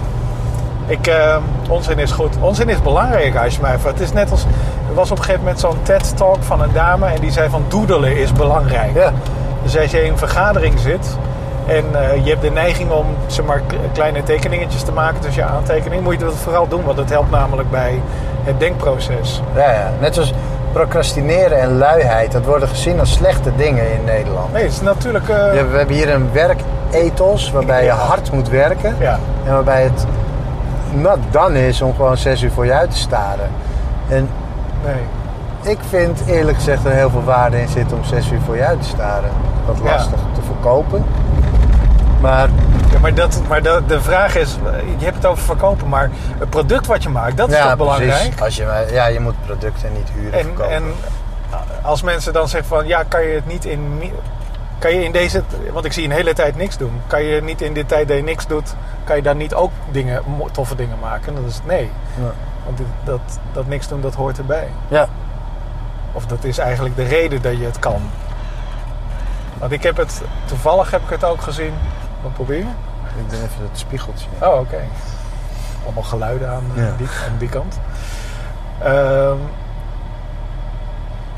[0.86, 1.36] ik, eh,
[1.68, 2.36] onzin is goed.
[2.40, 3.98] Onzin is belangrijk als je mij vraagt.
[3.98, 4.44] Het is net als,
[4.88, 7.64] er was op een gegeven moment zo'n TED-talk van een dame en die zei van
[7.68, 8.94] doedelen is belangrijk.
[8.94, 9.12] Ja.
[9.62, 11.18] Dus als je in een vergadering zit
[11.66, 11.84] en
[12.22, 16.12] je hebt de neiging om zeg maar, kleine tekeningetjes te maken tussen je aantekeningen, moet
[16.12, 18.00] je dat vooral doen, want dat helpt namelijk bij
[18.44, 19.42] het denkproces.
[19.54, 19.92] Ja, ja.
[20.00, 20.32] Net zoals
[20.74, 22.32] procrastineren en luiheid.
[22.32, 24.52] Dat worden gezien als slechte dingen in Nederland.
[24.52, 25.28] Nee, het is natuurlijk.
[25.28, 28.96] eh, Ja, we hebben hier een werkethos waarbij je hard moet werken.
[28.98, 29.18] ja.
[29.46, 30.06] En waarbij het
[30.94, 33.48] not done is om gewoon zes uur voor je uit te staren.
[34.08, 34.28] En
[34.84, 35.72] nee.
[35.72, 38.64] ik vind eerlijk gezegd er heel veel waarde in zit om zes uur voor je
[38.64, 39.30] uit te staren.
[39.84, 39.90] Ja.
[39.90, 41.04] lastig te verkopen.
[42.20, 42.48] Maar
[42.94, 44.56] Ja, maar dat, maar dat, de vraag is,
[44.98, 47.76] je hebt het over verkopen, maar het product wat je maakt, dat is ja, toch
[47.76, 48.10] belangrijk?
[48.36, 48.40] precies.
[48.40, 50.70] Als je, ja, je moet producten niet uren En, verkopen.
[50.72, 50.82] en
[51.82, 54.02] als mensen dan zeggen van, ja, kan je het niet in,
[54.78, 55.42] kan je in deze,
[55.72, 58.16] want ik zie een hele tijd niks doen, kan je niet in de tijd dat
[58.16, 58.74] je niks doet,
[59.04, 60.22] kan je dan niet ook dingen,
[60.52, 61.34] toffe dingen maken?
[61.34, 61.90] Dat is nee,
[62.20, 62.32] Ja.
[62.64, 63.20] want dit- dat,
[63.52, 64.68] dat niks doen, dat hoort erbij.
[64.88, 65.08] ja.
[66.12, 68.10] Of dat is eigenlijk de reden dat je het kan.
[69.58, 71.72] Want ik heb het, toevallig heb ik het ook gezien.
[72.24, 72.62] Wat probeer je?
[73.18, 74.26] Ik ben even het spiegeltje.
[74.40, 74.80] Oh, oké.
[75.84, 76.92] Allemaal geluiden aan, eh, Ja.
[76.96, 77.78] die, aan die kant.
[78.82, 79.36] Ehm,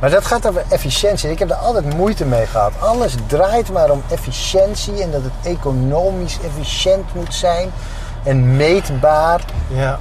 [0.01, 1.31] Maar dat gaat over efficiëntie.
[1.31, 2.73] Ik heb daar altijd moeite mee gehad.
[2.81, 7.71] Alles draait maar om efficiëntie en dat het economisch efficiënt moet zijn
[8.23, 9.41] en meetbaar.
[9.69, 9.99] ja.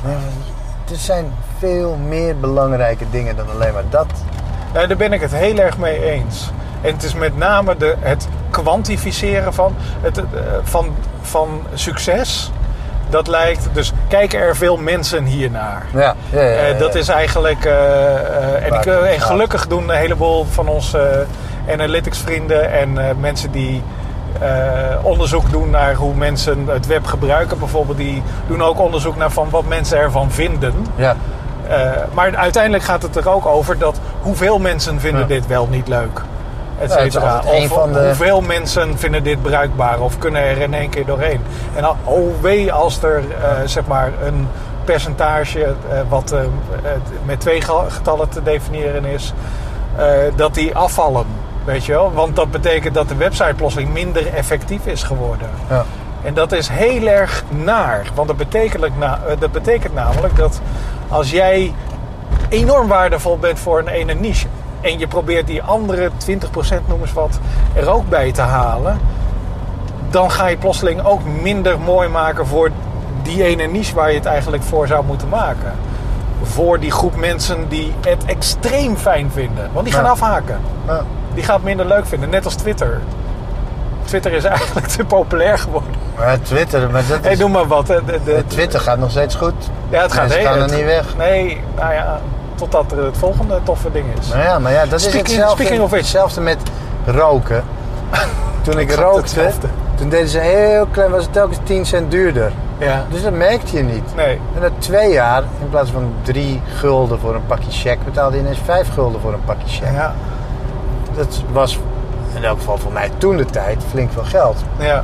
[0.92, 4.06] Er zijn veel meer belangrijke dingen dan alleen maar dat.
[4.74, 6.50] Ja, daar ben ik het heel erg mee eens.
[6.86, 10.24] En het is met name de, het kwantificeren van, het, eh,
[10.64, 12.52] van, van succes.
[13.10, 15.86] Dat lijkt, dus kijken er veel mensen hiernaar.
[15.94, 17.66] Ja, ja, ja, ja, Eh, dat is eigenlijk.
[17.66, 18.74] eh, en,
[19.14, 21.26] ik, gelukkig doen een heleboel van onze
[21.70, 23.84] analytics vrienden en mensen die
[25.02, 29.50] onderzoek doen naar hoe mensen het web gebruiken, bijvoorbeeld, die doen ook onderzoek naar van
[29.50, 30.74] wat mensen ervan vinden.
[30.96, 31.16] Ja,
[32.14, 35.28] maar uiteindelijk gaat het er ook over dat hoeveel mensen vinden Ja.
[35.28, 36.22] dit wel niet leuk.
[36.80, 37.42] Et cetera.
[37.46, 41.42] of van de- hoeveel mensen vinden dit bruikbaar of kunnen er in één keer doorheen.
[41.76, 44.48] En al, oh wee als er eh, zeg maar een
[44.84, 45.74] percentage eh,
[46.10, 46.40] wat eh,
[47.26, 49.34] met twee ge- getallen te definiëren is,
[50.36, 51.26] dat die afvallen.
[51.66, 52.14] Weet je wel?
[52.14, 55.50] Want dat betekent dat de website plotseling minder effectief is geworden.
[55.70, 55.84] ja.
[56.24, 58.06] En dat is heel erg naar.
[58.16, 60.62] Want dat betekent, na- dat betekent namelijk dat
[61.10, 61.74] als jij
[62.50, 64.48] enorm waardevol bent voor een ene niche.
[64.86, 67.40] En je probeert die andere 20% noem eens wat
[67.74, 69.00] er ook bij te halen.
[70.10, 72.70] Dan ga je plotseling ook minder mooi maken voor
[73.22, 75.74] die ene niche waar je het eigenlijk voor zou moeten maken.
[76.44, 79.70] Voor die groep mensen die het extreem fijn vinden.
[79.74, 80.10] Want die gaan Ja.
[80.10, 80.60] afhaken.
[80.88, 81.02] Ja.
[81.34, 82.30] Die gaan het minder leuk vinden.
[82.30, 83.02] Net als Twitter.
[84.04, 85.92] Twitter is eigenlijk te populair geworden.
[86.18, 87.88] Maar Twitter, maar dat Hey, is, doe maar wat.
[87.88, 88.04] hè.
[88.06, 89.54] De, de, Twitter gaat nog steeds goed.
[89.90, 91.16] ja, het gaat Mensen gaan er niet weg.
[91.18, 92.20] Nee, nou ja,
[92.56, 94.28] totdat er het volgende toffe ding is.
[94.28, 96.58] Nou ja, maar ja, dat Speaking- is hetzelfde, speaking of hetzelfde met
[97.06, 97.64] roken.
[98.62, 99.68] Toen ik rookte, hetzelfde.
[99.96, 102.52] toen deden ze heel klein, was het telkens 10 cent duurder.
[102.78, 104.16] Ja, Dus dat merkte je niet.
[104.16, 104.40] nee.
[104.56, 108.42] En na twee jaar, in plaats van drie gulden voor een pakje check, betaalde je
[108.42, 109.92] ineens vijf gulden voor een pakje check.
[109.94, 110.14] Ja,
[111.16, 111.80] Dat was
[112.36, 114.58] in elk geval voor mij toen de tijd flink veel geld.
[114.78, 115.04] ja,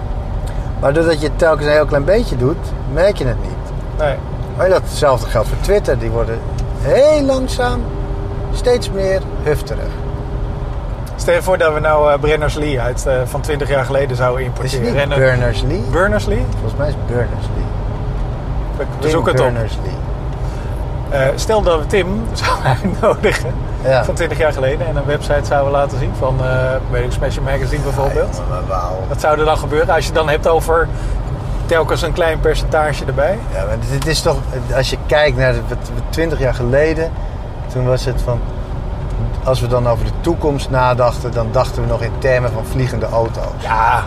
[0.80, 2.58] Maar doordat je het telkens een heel klein beetje doet,
[2.94, 3.72] merk je het niet.
[3.98, 4.16] nee.
[4.58, 6.00] Maar datzelfde geldt voor Twitter.
[6.00, 6.40] Die worden
[6.82, 7.82] heel langzaam
[8.54, 9.90] steeds meer hufterig.
[11.16, 14.42] Stel je voor dat we nou eh, Brenners-Lee uit, eh, van 20 jaar geleden zouden
[14.42, 14.94] Is het importeren.
[14.94, 15.84] niet En, eh, Berners-Lee?
[15.92, 16.46] Berners-Lee?
[16.52, 17.64] Volgens mij is het Berners-Lee.
[19.02, 19.52] We, zoeken het op.
[21.36, 23.54] Stel dat we Tim zouden uitnodigen
[23.84, 24.04] Ja.
[24.04, 26.40] van 20 jaar geleden en een website zouden laten zien van,
[26.94, 28.42] ik, Smash Magazine bijvoorbeeld.
[28.68, 28.90] Ja.
[29.08, 30.88] Wat zou er dan gebeuren als je het dan hebt over
[31.72, 33.40] telkens een klein percentage erbij?
[33.54, 34.38] Ja, maar dit is toch,
[34.76, 37.12] als je kijkt naar de, wat- wat 20 jaar geleden,
[37.74, 38.40] toen was het van,
[39.44, 43.06] als we dan over de toekomst nadachten, dan dachten we nog in termen van vliegende
[43.06, 43.44] auto's.
[43.58, 44.04] Ja.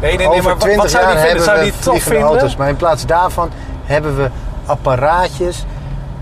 [0.00, 2.22] Nee, nee, nee, over maar wat, 20 wat zou jaar hebben Zou we vliegende vinden?
[2.28, 3.50] auto's, maar in plaats daarvan
[3.84, 4.30] hebben we
[4.66, 5.64] apparaatjes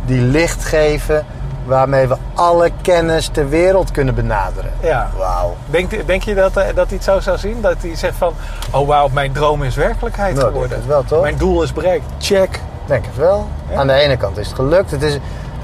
[0.05, 1.27] die licht geven,
[1.65, 4.71] waarmee we alle kennis ter wereld kunnen benaderen.
[4.83, 5.11] Ja.
[5.19, 5.57] Wauw.
[5.67, 7.61] Denk, denk je dat, eh, dat hij het zo zou zien?
[7.61, 8.33] Dat hij zegt van,
[8.71, 10.77] oh wauw, mijn droom is werkelijkheid Nou, geworden.
[10.79, 11.23] het wel, toch?
[11.23, 12.05] Mijn doel is bereikt.
[12.19, 12.61] Check.
[12.87, 13.47] Denk het wel.
[13.71, 13.77] Ja?
[13.79, 14.91] Aan de ene kant is het gelukt.
[14.91, 15.19] Het, is,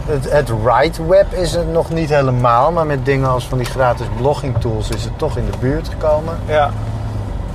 [0.07, 2.73] het, het right web is het nog niet helemaal.
[2.73, 5.89] Maar met dingen als van die gratis blogging tools is het toch in de buurt
[5.89, 6.39] gekomen.
[6.47, 6.71] Ja.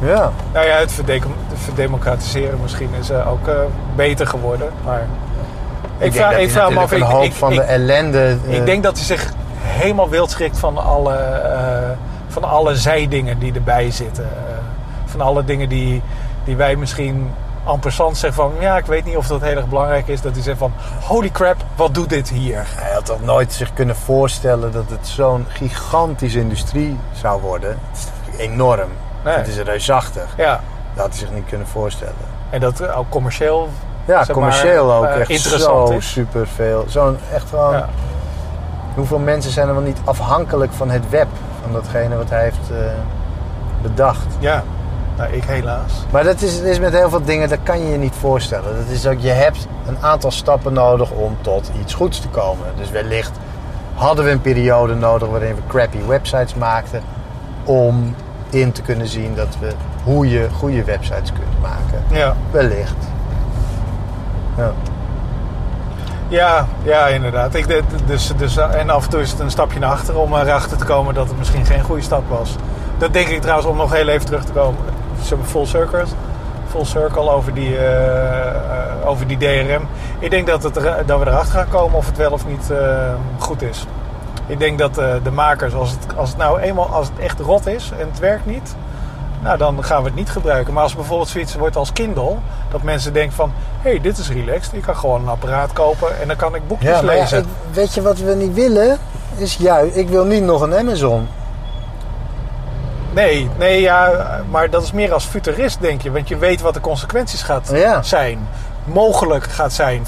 [0.01, 0.31] Ja.
[0.53, 1.01] Nou ja, het
[1.53, 3.55] verdemocratiseren misschien is eh, ook eh,
[3.95, 4.69] beter geworden.
[4.85, 5.07] Maar
[5.97, 7.63] ik, vraag, denk ik dat vraag hij me af, een hoop ik, van ik, de
[7.63, 8.37] ellende...
[8.47, 11.89] eh, ik denk dat hij zich helemaal wild schrikt van alle, eh,
[12.27, 14.23] van alle zijdingen die erbij zitten.
[14.23, 14.53] Eh,
[15.05, 16.01] van alle dingen die,
[16.43, 17.31] die wij misschien
[17.67, 18.53] en passant zeggen van...
[18.59, 20.21] Ja, ik weet niet of dat heel erg belangrijk is.
[20.21, 22.65] Dat hij zegt van, holy crap, wat doet dit hier?
[22.75, 27.69] Hij had toch nooit zich kunnen voorstellen dat het zo'n gigantische industrie zou worden.
[27.69, 28.89] Het is natuurlijk enorm.
[29.23, 29.35] Nee.
[29.35, 30.33] Het is reusachtig.
[30.37, 30.61] Ja,
[30.93, 32.13] Dat had hij zich niet kunnen voorstellen.
[32.49, 33.69] en dat eh, ook commercieel
[34.05, 36.85] Ja, Zeg commercieel maar, ook eh, echt interessant zo superveel.
[36.87, 37.73] Zo'n echt gewoon...
[37.73, 37.89] Ja.
[38.95, 41.27] Hoeveel mensen zijn er wel niet afhankelijk van het web?
[41.61, 42.77] Van datgene wat hij heeft eh,
[43.81, 44.25] bedacht.
[44.39, 44.63] Ja,
[45.17, 46.05] nou, ik helaas.
[46.11, 48.75] Maar dat is, is met heel veel dingen, dat kan je je niet voorstellen.
[48.75, 52.65] Dat is ook, je hebt een aantal stappen nodig om tot iets goeds te komen.
[52.77, 53.31] Dus wellicht
[53.93, 57.01] hadden we een periode nodig waarin we crappy websites maakten.
[57.63, 58.15] Om
[58.49, 59.71] in te kunnen zien dat we
[60.03, 62.03] hoe je goede websites kunt maken.
[62.11, 62.35] Ja.
[62.51, 62.95] Wellicht.
[64.57, 64.71] Ja.
[66.27, 67.55] Ja, ja, inderdaad.
[67.55, 70.33] Ik, dus, dus, eh, en af en toe is het een stapje naar achteren om
[70.33, 72.55] erachter te komen dat het misschien geen goede stap was.
[72.97, 74.79] Dat denk ik trouwens om nog heel even terug te komen.
[75.43, 76.03] Full circle,
[76.67, 79.87] full circle over die, eh, eh, over die DRM.
[80.19, 80.73] Ik denk dat, het
[81.05, 82.71] dat we erachter gaan komen of het wel of niet
[83.37, 83.85] goed is.
[84.47, 87.67] Ik denk dat de makers, als het, als het nou eenmaal als het echt rot
[87.67, 88.75] is en het werkt niet,
[89.45, 90.73] nou dan gaan we het niet gebruiken.
[90.73, 92.35] Maar als bijvoorbeeld zoiets wordt als Kindle,
[92.71, 96.21] dat mensen denken van, hé, hey, dit is relaxed, ik kan gewoon een apparaat kopen
[96.21, 97.37] en dan kan ik boekjes Ja, ja, lezen.
[97.39, 98.97] ik- weet je wat we niet willen?
[99.37, 101.27] Is juist, ik wil niet nog een Amazon.
[103.13, 104.11] Nee, nee, ja,
[104.49, 106.11] maar dat is meer als futurist, denk je.
[106.11, 108.01] Want je weet wat de consequenties gaat Ja.
[108.01, 108.47] zijn.
[108.83, 110.05] Mogelijk gaat zijn.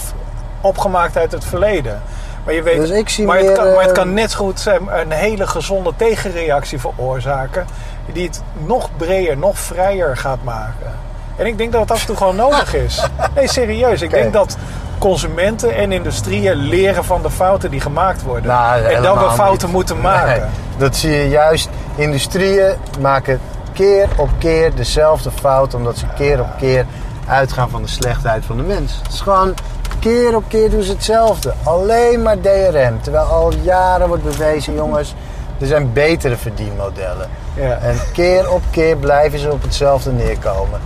[0.61, 2.01] Opgemaakt uit het verleden.
[2.47, 4.37] Maar, je weet, Dus ik zie maar, het kan, maar het eh, kan net zo
[4.37, 7.67] goed zijn een hele gezonde tegenreactie veroorzaken.
[8.13, 10.93] Die het nog breder, nog vrijer gaat maken.
[11.35, 13.03] En ik denk dat het af en toe gewoon nodig is.
[13.35, 14.01] Nee, serieus.
[14.01, 14.57] Ik denk dat
[14.97, 18.47] consumenten en industrieën leren van de fouten die gemaakt worden.
[18.51, 19.75] Nou, en dat we fouten niet.
[19.75, 20.39] moeten maken.
[20.39, 21.69] Nee, dat zie je juist.
[21.95, 23.39] Industrieën maken
[23.73, 26.85] keer op keer dezelfde fout, omdat ze keer op keer
[27.27, 28.99] uitgaan van de slechtheid van de mens.
[29.03, 29.53] Het is gewoon
[29.99, 31.53] keer op keer doen ze hetzelfde.
[31.63, 33.01] Alleen maar DRM.
[33.01, 35.15] Terwijl al jaren wordt bewezen, jongens,
[35.59, 37.29] er zijn betere verdienmodellen.
[37.55, 37.77] Ja.
[37.81, 40.79] En keer op keer blijven ze op hetzelfde neerkomen.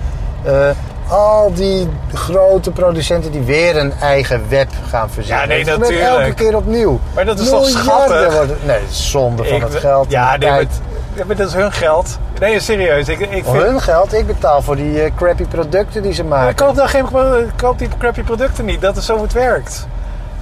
[0.44, 0.70] Eh,
[1.10, 5.42] al die grote producenten die weer een eigen web gaan verzinnen.
[5.42, 6.02] Ja, nee, natuurlijk.
[6.02, 7.00] elke keer opnieuw.
[7.16, 8.34] Maar dat is toch schattig?
[8.34, 10.12] Worden, nee, zonde van Ik- het geld.
[10.12, 10.82] Ja, nee, het-
[11.26, 12.18] maar dat is hun geld.
[12.40, 13.08] Nee, serieus.
[13.08, 16.22] Ik, ik Voor vind, hun geld, ik betaal voor die eh, crappy producten die ze
[16.22, 16.56] ik maken.
[16.56, 17.06] koop, dan geen,
[17.40, 18.82] ik koop die crappy producten niet.
[18.82, 19.88] Dat is zo het werkt.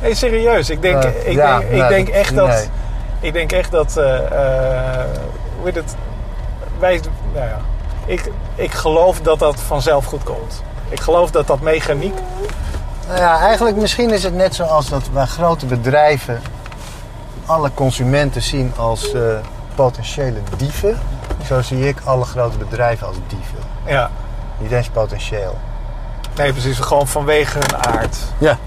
[0.02, 0.70] Nee, serieus.
[0.70, 2.48] Ik denk, Eh, ik ja, denk, nee, ik denk echt dat...
[2.48, 2.70] nee.
[3.20, 3.98] Ik denk echt dat...
[3.98, 5.06] eh, eh,
[5.58, 5.96] hoe heet het?
[6.80, 7.02] Wij...
[7.34, 7.60] Nou ja.
[8.06, 10.64] Ik, ik geloof dat dat vanzelf goed komt.
[10.90, 12.16] Ik geloof dat dat mechaniek...
[13.08, 16.42] Nou ja, eigenlijk misschien is het net zoals dat waar grote bedrijven
[17.46, 19.22] alle consumenten zien als eh,
[19.84, 21.00] potentiële dieven.
[21.46, 23.60] Zo zie ik alle grote bedrijven als dieven.
[23.86, 24.10] Ja.
[24.58, 25.58] Niet eens potentieel.
[26.36, 26.80] Nee, precies.
[26.80, 28.18] Gewoon vanwege hun aard.
[28.38, 28.58] Ja.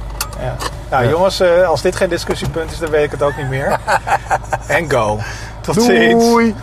[0.41, 0.55] Ja.
[0.91, 1.11] Nou Ja.
[1.11, 3.79] jongens, eh, als dit geen discussiepunt is, dan weet ik het ook niet meer.
[4.67, 5.19] en go.
[5.61, 6.25] Tot ziens.
[6.25, 6.55] Doei!